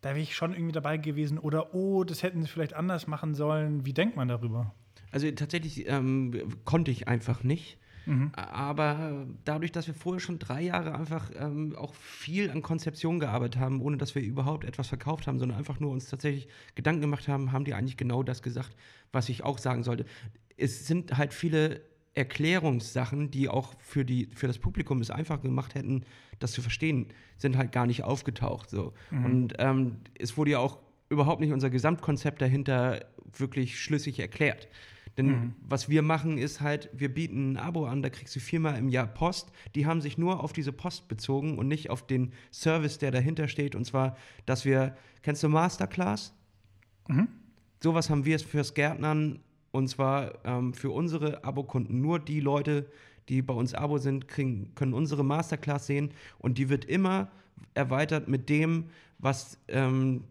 [0.00, 3.34] da wäre ich schon irgendwie dabei gewesen oder oh, das hätten sie vielleicht anders machen
[3.34, 3.84] sollen.
[3.84, 4.74] Wie denkt man darüber?
[5.10, 6.32] Also tatsächlich ähm,
[6.64, 7.78] konnte ich einfach nicht.
[8.08, 8.32] Mhm.
[8.32, 13.60] Aber dadurch, dass wir vorher schon drei Jahre einfach ähm, auch viel an Konzeption gearbeitet
[13.60, 17.28] haben, ohne dass wir überhaupt etwas verkauft haben, sondern einfach nur uns tatsächlich Gedanken gemacht
[17.28, 18.74] haben, haben die eigentlich genau das gesagt,
[19.12, 20.06] was ich auch sagen sollte.
[20.56, 21.82] Es sind halt viele
[22.14, 26.02] Erklärungssachen, die auch für, die, für das Publikum es einfach gemacht hätten,
[26.38, 28.70] das zu verstehen, sind halt gar nicht aufgetaucht.
[28.70, 28.94] So.
[29.10, 29.24] Mhm.
[29.24, 30.78] Und ähm, es wurde ja auch
[31.10, 33.04] überhaupt nicht unser Gesamtkonzept dahinter
[33.36, 34.66] wirklich schlüssig erklärt.
[35.18, 35.54] Denn mhm.
[35.60, 38.88] was wir machen, ist halt, wir bieten ein Abo an, da kriegst du viermal im
[38.88, 39.50] Jahr Post.
[39.74, 43.48] Die haben sich nur auf diese Post bezogen und nicht auf den Service, der dahinter
[43.48, 43.74] steht.
[43.74, 44.16] Und zwar,
[44.46, 46.32] dass wir, kennst du Masterclass?
[47.08, 47.26] Mhm.
[47.82, 49.40] Sowas haben wir fürs Gärtnern
[49.72, 52.00] und zwar ähm, für unsere Abokunden.
[52.00, 52.86] Nur die Leute,
[53.28, 57.28] die bei uns Abo sind, kriegen, können unsere Masterclass sehen und die wird immer
[57.74, 58.84] erweitert mit dem,
[59.18, 60.24] was ähm,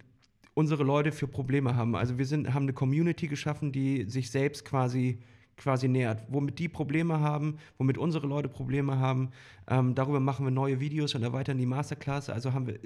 [0.57, 1.95] unsere Leute für Probleme haben.
[1.95, 5.19] Also wir sind, haben eine Community geschaffen, die sich selbst quasi
[5.55, 9.29] quasi nähert, womit die Probleme haben, womit unsere Leute Probleme haben.
[9.67, 12.29] Ähm, darüber machen wir neue Videos und erweitern die Masterclass.
[12.29, 12.79] Also haben wir,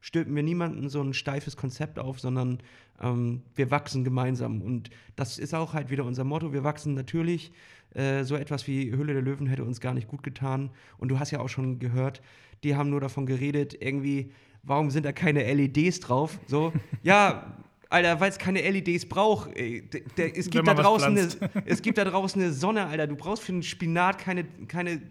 [0.00, 2.58] stülpen wir niemanden so ein steifes Konzept auf, sondern
[3.00, 4.60] ähm, wir wachsen gemeinsam.
[4.60, 6.52] Und das ist auch halt wieder unser Motto.
[6.52, 7.52] Wir wachsen natürlich.
[7.94, 10.70] Äh, so etwas wie Höhle der Löwen hätte uns gar nicht gut getan.
[10.98, 12.22] Und du hast ja auch schon gehört,
[12.64, 14.30] die haben nur davon geredet, irgendwie
[14.66, 16.38] warum sind da keine LEDs drauf?
[16.46, 17.54] So, ja,
[17.90, 19.50] Alter, weil es keine LEDs braucht.
[19.56, 21.28] es, gibt da draußen eine,
[21.64, 23.06] es gibt da draußen eine Sonne, Alter.
[23.06, 25.02] Du brauchst für einen Spinat keine, keine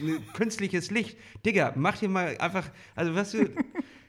[0.00, 1.16] ne, künstliches Licht.
[1.44, 3.38] Digga, mach dir mal einfach, also weißt du,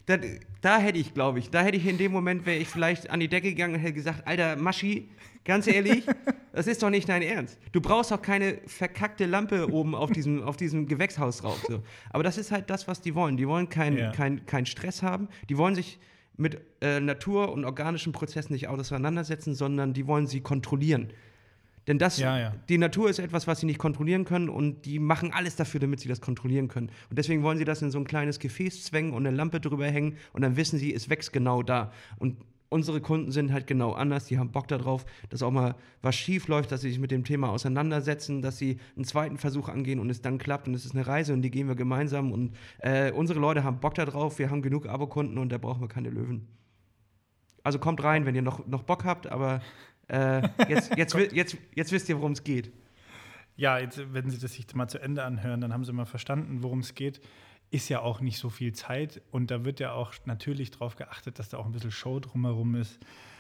[0.08, 0.18] da,
[0.62, 3.20] da hätte ich, glaube ich, da hätte ich in dem Moment, wäre ich vielleicht an
[3.20, 5.10] die Decke gegangen und hätte gesagt, Alter, Maschi,
[5.48, 6.04] Ganz ehrlich,
[6.52, 7.58] das ist doch nicht dein Ernst.
[7.72, 11.64] Du brauchst doch keine verkackte Lampe oben auf diesem, auf diesem Gewächshaus drauf.
[11.66, 11.82] So.
[12.10, 13.38] Aber das ist halt das, was die wollen.
[13.38, 14.12] Die wollen keinen ja.
[14.12, 15.30] kein, kein Stress haben.
[15.48, 16.00] Die wollen sich
[16.36, 21.14] mit äh, Natur und organischen Prozessen nicht auseinandersetzen, sondern die wollen sie kontrollieren.
[21.88, 22.54] Denn das, ja, ja.
[22.68, 26.02] die Natur ist etwas, was sie nicht kontrollieren können und die machen alles dafür, damit
[26.02, 26.90] sie das kontrollieren können.
[27.10, 29.88] Und deswegen wollen sie das in so ein kleines Gefäß zwängen und eine Lampe drüber
[29.88, 31.94] hängen und dann wissen sie, es wächst genau da.
[32.18, 32.36] Und
[32.70, 36.48] unsere Kunden sind halt genau anders, die haben Bock darauf, dass auch mal was schief
[36.48, 40.10] läuft, dass sie sich mit dem Thema auseinandersetzen, dass sie einen zweiten Versuch angehen und
[40.10, 43.12] es dann klappt und es ist eine Reise und die gehen wir gemeinsam und äh,
[43.12, 46.48] unsere Leute haben Bock darauf, wir haben genug Abokunden und da brauchen wir keine Löwen.
[47.64, 49.62] Also kommt rein, wenn ihr noch, noch Bock habt, aber
[50.08, 52.72] äh, jetzt, jetzt, jetzt, jetzt wisst ihr, worum es geht.
[53.56, 56.62] Ja, jetzt, wenn Sie das sich mal zu Ende anhören, dann haben Sie mal verstanden,
[56.62, 57.22] worum es geht
[57.70, 61.40] ist ja auch nicht so viel Zeit und da wird ja auch natürlich darauf geachtet,
[61.40, 63.00] dass da auch ein bisschen Show drumherum ist.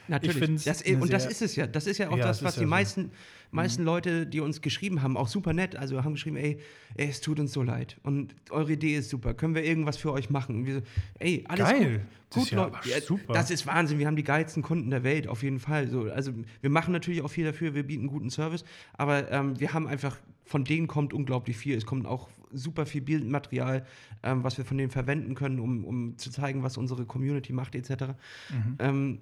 [0.09, 0.63] Natürlich.
[0.63, 1.67] Das, und das ist es ja.
[1.67, 3.09] Das ist ja auch ja, das, was die ja meisten, so.
[3.51, 3.87] Meisten mhm.
[3.87, 6.59] Leute, die uns geschrieben haben, auch super nett, also haben geschrieben, ey,
[6.95, 9.33] ey, es tut uns so leid und eure Idee ist super.
[9.33, 10.55] Können wir irgendwas für euch machen?
[10.55, 10.81] Und wir so,
[11.19, 11.79] ey, alles Geil.
[11.79, 11.99] gut.
[11.99, 13.33] gut das ist ja super.
[13.33, 13.99] Das ist Wahnsinn.
[13.99, 15.87] Wir haben die geilsten Kunden der Welt, auf jeden Fall.
[15.87, 19.73] So, also wir machen natürlich auch viel dafür, wir bieten guten Service, aber ähm, wir
[19.73, 21.77] haben einfach, von denen kommt unglaublich viel.
[21.77, 23.85] Es kommt auch super viel Bildmaterial,
[24.23, 27.75] ähm, was wir von denen verwenden können, um, um zu zeigen, was unsere Community macht,
[27.75, 28.13] etc.
[28.49, 28.75] Mhm.
[28.79, 29.19] Ähm,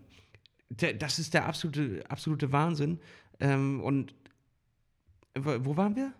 [0.69, 2.99] das ist der absolute, absolute Wahnsinn.
[3.39, 4.13] Ähm, und
[5.35, 6.13] wo waren wir?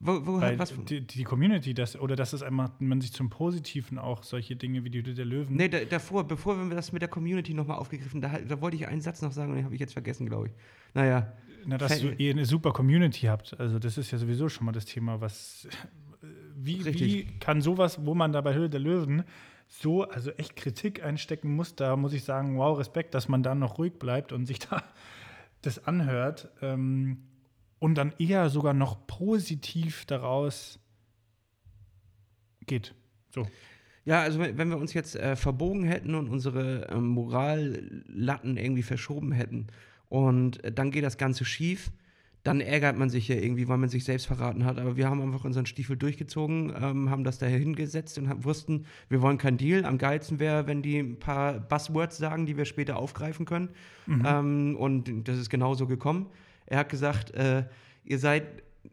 [0.00, 0.74] Wo, wo, Weil was?
[0.84, 4.84] Die, die, Community, das, oder dass es einmal, man sich zum Positiven auch solche Dinge
[4.84, 5.56] wie die Hütte der Löwen.
[5.56, 8.86] Nee, da, davor, bevor wir das mit der Community nochmal aufgegriffen, da, da wollte ich
[8.86, 10.52] einen Satz noch sagen und den habe ich jetzt vergessen, glaube ich.
[10.92, 11.32] Naja.
[11.64, 13.58] Na, dass ihr eine super Community habt.
[13.58, 15.66] Also, das ist ja sowieso schon mal das Thema, was.
[16.54, 19.24] Wie, wie kann sowas, wo man da bei Höhle der Löwen
[19.66, 23.54] so, also echt Kritik einstecken muss, da muss ich sagen, wow, Respekt, dass man da
[23.54, 24.82] noch ruhig bleibt und sich da
[25.66, 27.24] das anhört ähm,
[27.78, 30.78] und dann eher sogar noch positiv daraus
[32.66, 32.94] geht.
[33.30, 33.46] So.
[34.04, 39.32] Ja, also wenn wir uns jetzt äh, verbogen hätten und unsere äh, Morallatten irgendwie verschoben
[39.32, 39.68] hätten
[40.08, 41.90] und äh, dann geht das Ganze schief,
[42.44, 44.78] dann ärgert man sich ja irgendwie, weil man sich selbst verraten hat.
[44.78, 48.84] Aber wir haben einfach unseren Stiefel durchgezogen, ähm, haben das da hingesetzt und haben, wussten,
[49.08, 49.86] wir wollen keinen Deal.
[49.86, 53.70] Am geilsten wäre, wenn die ein paar Buzzwords sagen, die wir später aufgreifen können.
[54.06, 54.22] Mhm.
[54.26, 56.26] Ähm, und das ist genauso gekommen.
[56.66, 57.64] Er hat gesagt, äh,
[58.04, 58.44] ihr seid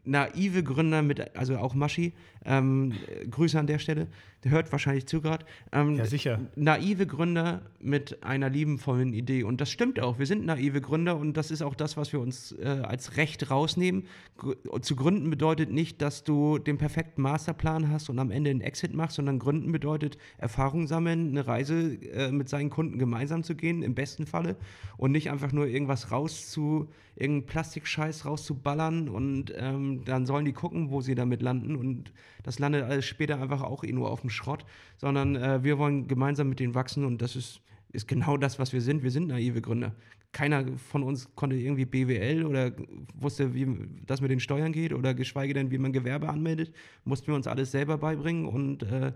[0.04, 2.12] naive Gründer mit, also auch Maschi,
[2.44, 2.92] ähm,
[3.30, 4.08] Grüße an der Stelle,
[4.44, 5.44] der hört wahrscheinlich zu gerade.
[5.70, 6.40] Ähm, ja, sicher.
[6.56, 9.44] Naive Gründer mit einer liebenvollen Idee.
[9.44, 10.18] Und das stimmt auch.
[10.18, 13.50] Wir sind naive Gründer und das ist auch das, was wir uns äh, als Recht
[13.50, 14.04] rausnehmen.
[14.36, 18.60] Gr zu gründen bedeutet nicht, dass du den perfekten Masterplan hast und am Ende einen
[18.60, 23.54] Exit machst, sondern gründen bedeutet Erfahrung sammeln, eine Reise äh, mit seinen Kunden gemeinsam zu
[23.54, 24.56] gehen, im besten Falle.
[24.96, 30.90] Und nicht einfach nur irgendwas rauszu irgendeinen Plastikscheiß rauszuballern und ähm, dann sollen die gucken,
[30.90, 34.30] wo sie damit landen und das landet alles später einfach auch eh nur auf dem
[34.30, 34.64] Schrott,
[34.96, 37.60] sondern äh, wir wollen gemeinsam mit denen wachsen und das ist,
[37.92, 39.02] ist genau das, was wir sind.
[39.02, 39.94] Wir sind naive Gründer.
[40.32, 42.72] Keiner von uns konnte irgendwie BWL oder
[43.14, 43.66] wusste, wie
[44.06, 46.72] das mit den Steuern geht oder geschweige denn, wie man Gewerbe anmeldet.
[47.04, 49.12] Mussten wir uns alles selber beibringen und äh,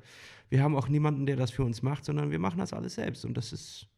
[0.51, 3.25] wir haben auch niemanden, der das für uns macht, sondern wir machen das alles selbst
[3.25, 3.89] und das ist,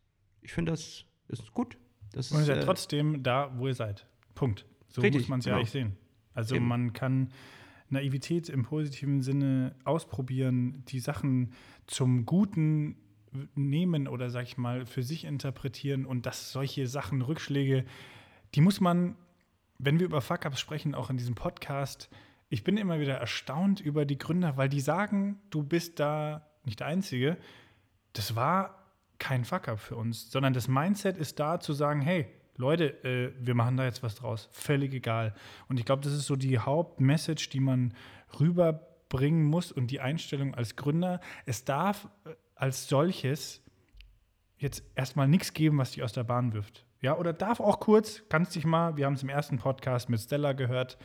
[0.43, 1.77] ich finde, das ist gut.
[2.13, 4.07] Das Und ihr ist, seid äh, trotzdem da, wo ihr seid.
[4.35, 4.67] Punkt.
[4.89, 5.59] So Richtig, muss man es ja genau.
[5.59, 5.97] eigentlich sehen.
[6.35, 6.69] Also Eben.
[6.69, 7.31] man kann
[7.91, 11.53] Naivität im positiven Sinne ausprobieren, die Sachen
[11.87, 12.97] zum Guten
[13.55, 17.85] nehmen oder sag ich mal für sich interpretieren und dass solche Sachen, Rückschläge,
[18.55, 19.17] die muss man,
[19.79, 22.09] wenn wir über Fuck-Ups sprechen, auch in diesem Podcast,
[22.49, 26.81] ich bin immer wieder erstaunt über die Gründer, weil die sagen, du bist da nicht
[26.81, 27.37] der Einzige.
[28.15, 28.78] Das war
[29.19, 33.55] kein Fuck-up für uns, sondern das Mindset ist da zu sagen, hey, Leute, äh, wir
[33.55, 34.49] machen da jetzt was draus.
[34.53, 35.35] Völlig egal.
[35.69, 37.95] Und ich glaube, das ist so die Hauptmessage, die man
[38.39, 41.21] rüberbringen muss und die Einstellung als Gründer.
[41.47, 43.63] Es darf äh, als solches
[44.57, 46.85] jetzt erstmal nichts geben, was dich aus der Bahn wirft.
[47.01, 50.21] Ja, oder darf auch kurz, kannst dich mal, wir haben es im ersten Podcast mit
[50.21, 50.99] Stella gehört,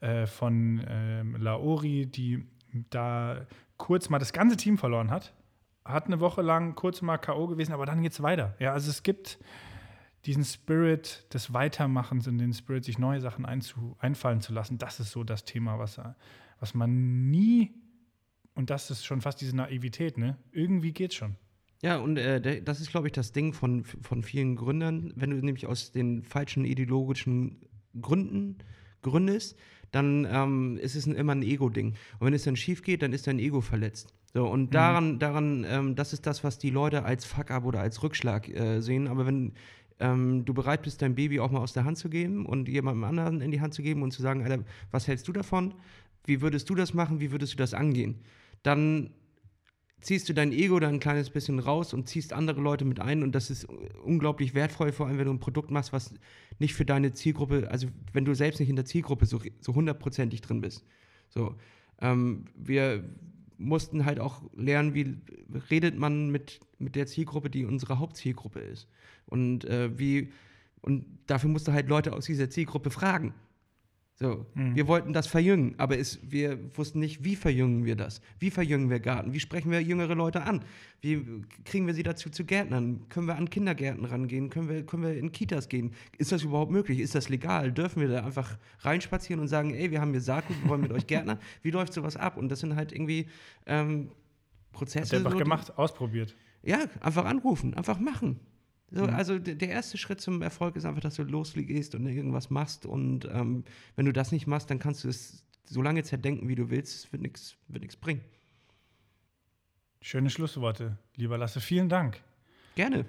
[0.00, 2.46] äh, von ähm, Laori, die
[2.90, 3.46] da
[3.78, 5.32] kurz mal das ganze Team verloren hat.
[5.88, 7.46] Hat eine Woche lang kurz mal K.O.
[7.46, 8.54] gewesen, aber dann geht's weiter.
[8.58, 9.38] Ja, also es gibt
[10.26, 14.76] diesen Spirit des Weitermachens und den Spirit, sich neue Sachen einzu, einfallen zu lassen.
[14.76, 15.98] Das ist so das Thema, was,
[16.60, 17.72] was man nie,
[18.54, 20.36] und das ist schon fast diese Naivität, ne?
[20.52, 21.36] Irgendwie geht's schon.
[21.82, 25.12] Ja, und äh, das ist, glaube ich, das Ding von, von vielen Gründern.
[25.14, 27.62] Wenn du nämlich aus den falschen ideologischen
[28.00, 28.58] Gründen
[29.00, 29.56] gründest,
[29.92, 31.94] dann ähm, ist es immer ein Ego-Ding.
[32.18, 34.12] Und wenn es dann schief geht, dann ist dein Ego verletzt.
[34.34, 38.02] So, und daran, daran ähm, das ist das, was die Leute als Fuck-up oder als
[38.02, 39.08] Rückschlag äh, sehen.
[39.08, 39.54] Aber wenn
[40.00, 43.04] ähm, du bereit bist, dein Baby auch mal aus der Hand zu geben und jemandem
[43.04, 45.74] anderen in die Hand zu geben und zu sagen, Alter, was hältst du davon?
[46.24, 47.20] Wie würdest du das machen?
[47.20, 48.20] Wie würdest du das angehen?
[48.62, 49.14] Dann
[50.00, 53.22] ziehst du dein Ego da ein kleines bisschen raus und ziehst andere Leute mit ein
[53.22, 53.66] und das ist
[54.04, 56.14] unglaublich wertvoll, vor allem wenn du ein Produkt machst, was
[56.58, 60.40] nicht für deine Zielgruppe, also wenn du selbst nicht in der Zielgruppe so, so hundertprozentig
[60.40, 60.84] drin bist.
[61.30, 61.56] So,
[62.00, 63.04] ähm, wir
[63.58, 65.18] mussten halt auch lernen, wie
[65.70, 68.88] redet man mit, mit der Zielgruppe, die unsere Hauptzielgruppe ist.
[69.26, 70.32] Und äh, wie,
[70.80, 73.34] und dafür musst du halt Leute aus dieser Zielgruppe fragen.
[74.20, 78.20] So, wir wollten das verjüngen, aber es, wir wussten nicht, wie verjüngen wir das?
[78.40, 79.32] Wie verjüngen wir Garten?
[79.32, 80.64] Wie sprechen wir jüngere Leute an?
[81.00, 81.24] Wie
[81.64, 83.08] kriegen wir sie dazu zu Gärtnern?
[83.10, 84.50] Können wir an Kindergärten rangehen?
[84.50, 85.92] Können wir, können wir in Kitas gehen?
[86.16, 86.98] Ist das überhaupt möglich?
[86.98, 87.70] Ist das legal?
[87.70, 90.90] Dürfen wir da einfach reinspazieren und sagen, ey, wir haben hier Saatgut, wir wollen mit
[90.90, 91.38] euch Gärtner?
[91.62, 92.38] Wie läuft sowas ab?
[92.38, 93.28] Und das sind halt irgendwie
[93.66, 94.10] ähm,
[94.72, 95.02] Prozesse.
[95.02, 96.34] Hast du einfach so, gemacht, ausprobiert.
[96.64, 98.40] ja, einfach anrufen, einfach machen.
[98.90, 102.48] So, Also d- der erste Schritt zum Erfolg ist einfach, dass du losgehst und irgendwas
[102.50, 102.86] machst.
[102.86, 103.64] Und ähm,
[103.96, 107.04] wenn du das nicht machst, dann kannst du es so lange zerdenken, wie du willst.
[107.04, 108.22] Es wird nichts wird nix bringen.
[110.00, 111.60] Schöne Schlussworte, lieber Lasse.
[111.60, 112.22] Vielen Dank,
[112.76, 113.04] Gerne.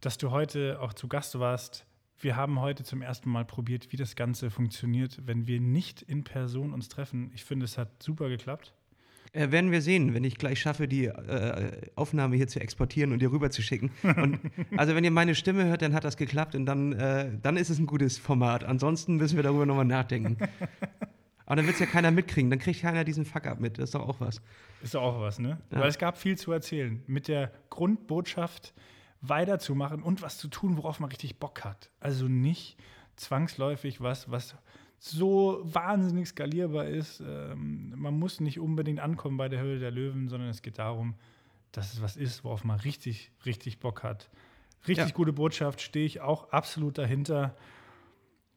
[0.00, 1.86] dass du heute auch zu Gast warst.
[2.18, 6.24] Wir haben heute zum ersten Mal probiert, wie das Ganze funktioniert, wenn wir nicht in
[6.24, 7.30] Person uns treffen.
[7.34, 8.74] Ich finde, es hat super geklappt.
[9.36, 13.20] Äh, werden wir sehen, wenn ich gleich schaffe, die äh, Aufnahme hier zu exportieren und
[13.20, 13.90] dir rüber zu schicken.
[14.02, 14.40] Und,
[14.78, 17.68] also wenn ihr meine Stimme hört, dann hat das geklappt und dann, äh, dann ist
[17.68, 18.64] es ein gutes Format.
[18.64, 20.38] Ansonsten müssen wir darüber nochmal nachdenken.
[21.46, 22.50] Aber dann wird es ja keiner mitkriegen.
[22.50, 23.78] Dann kriegt keiner diesen Fuck-up mit.
[23.78, 24.40] Das ist doch auch was.
[24.82, 25.58] Ist doch auch was, ne?
[25.70, 25.80] Ja.
[25.80, 27.02] Weil es gab viel zu erzählen.
[27.06, 28.74] Mit der Grundbotschaft
[29.20, 31.90] weiterzumachen und was zu tun, worauf man richtig Bock hat.
[32.00, 32.78] Also nicht
[33.16, 34.56] zwangsläufig was, was
[34.98, 37.20] so wahnsinnig skalierbar ist.
[37.20, 41.14] Ähm, man muss nicht unbedingt ankommen bei der Höhle der Löwen, sondern es geht darum,
[41.72, 44.30] dass es was ist, worauf man richtig, richtig Bock hat.
[44.88, 45.14] Richtig Ja.
[45.14, 47.54] gute Botschaft, stehe ich auch absolut dahinter.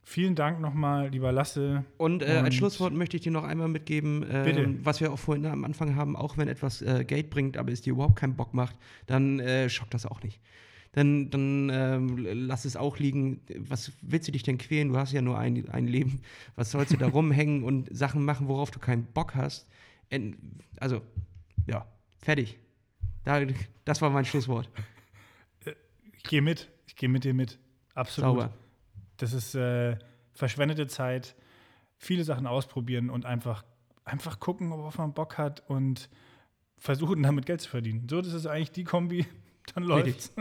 [0.04, 1.84] Vielen Dank nochmal, lieber Lasse.
[1.98, 4.76] Und, äh, Und- als Schlusswort möchte ich dir noch einmal mitgeben, Bitte.
[4.84, 7.82] was wir auch vorhin am Anfang haben, auch wenn etwas äh, Geld bringt, aber es
[7.82, 8.76] dir überhaupt keinen Bock macht,
[9.06, 10.40] dann äh, schockt das auch nicht.
[10.92, 13.42] Dann, dann ähm, lass es auch liegen.
[13.58, 14.90] Was willst du dich denn quälen?
[14.90, 16.22] Du hast ja nur ein, ein Leben.
[16.56, 19.68] Was sollst du da rumhängen und Sachen machen, worauf du keinen Bock hast?
[20.80, 21.02] Also,
[21.68, 21.86] ja,
[22.18, 22.58] fertig.
[23.24, 23.46] Da,
[23.86, 24.70] das war mein Schlusswort.
[26.18, 26.70] Ich gehe mit.
[26.88, 27.60] Ich gehe mit dir mit.
[27.94, 28.32] Absolut.
[28.32, 28.54] Sauber.
[29.18, 29.98] Das ist äh,
[30.34, 31.36] verschwendete Zeit.
[31.98, 33.64] Viele Sachen ausprobieren und einfach,
[34.06, 36.10] einfach gucken, worauf man Bock hat und
[36.78, 38.08] versuchen, damit Geld zu verdienen.
[38.10, 39.26] So, das ist eigentlich die Kombi.
[39.76, 40.34] Dann läuft's.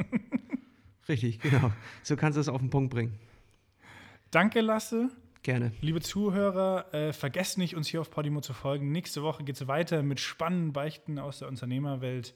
[1.08, 1.72] Richtig, genau.
[2.02, 3.18] So kannst du es auf den Punkt bringen.
[4.30, 5.10] Danke, Lasse.
[5.42, 5.72] Gerne.
[5.80, 8.92] Liebe Zuhörer, äh, vergesst nicht, uns hier auf Podimo zu folgen.
[8.92, 12.34] Nächste Woche geht es weiter mit spannenden Beichten aus der Unternehmerwelt.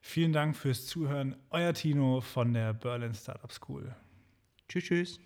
[0.00, 1.34] Vielen Dank fürs Zuhören.
[1.50, 3.96] Euer Tino von der Berlin Startup School.
[4.68, 5.20] Tschüss, tschüss.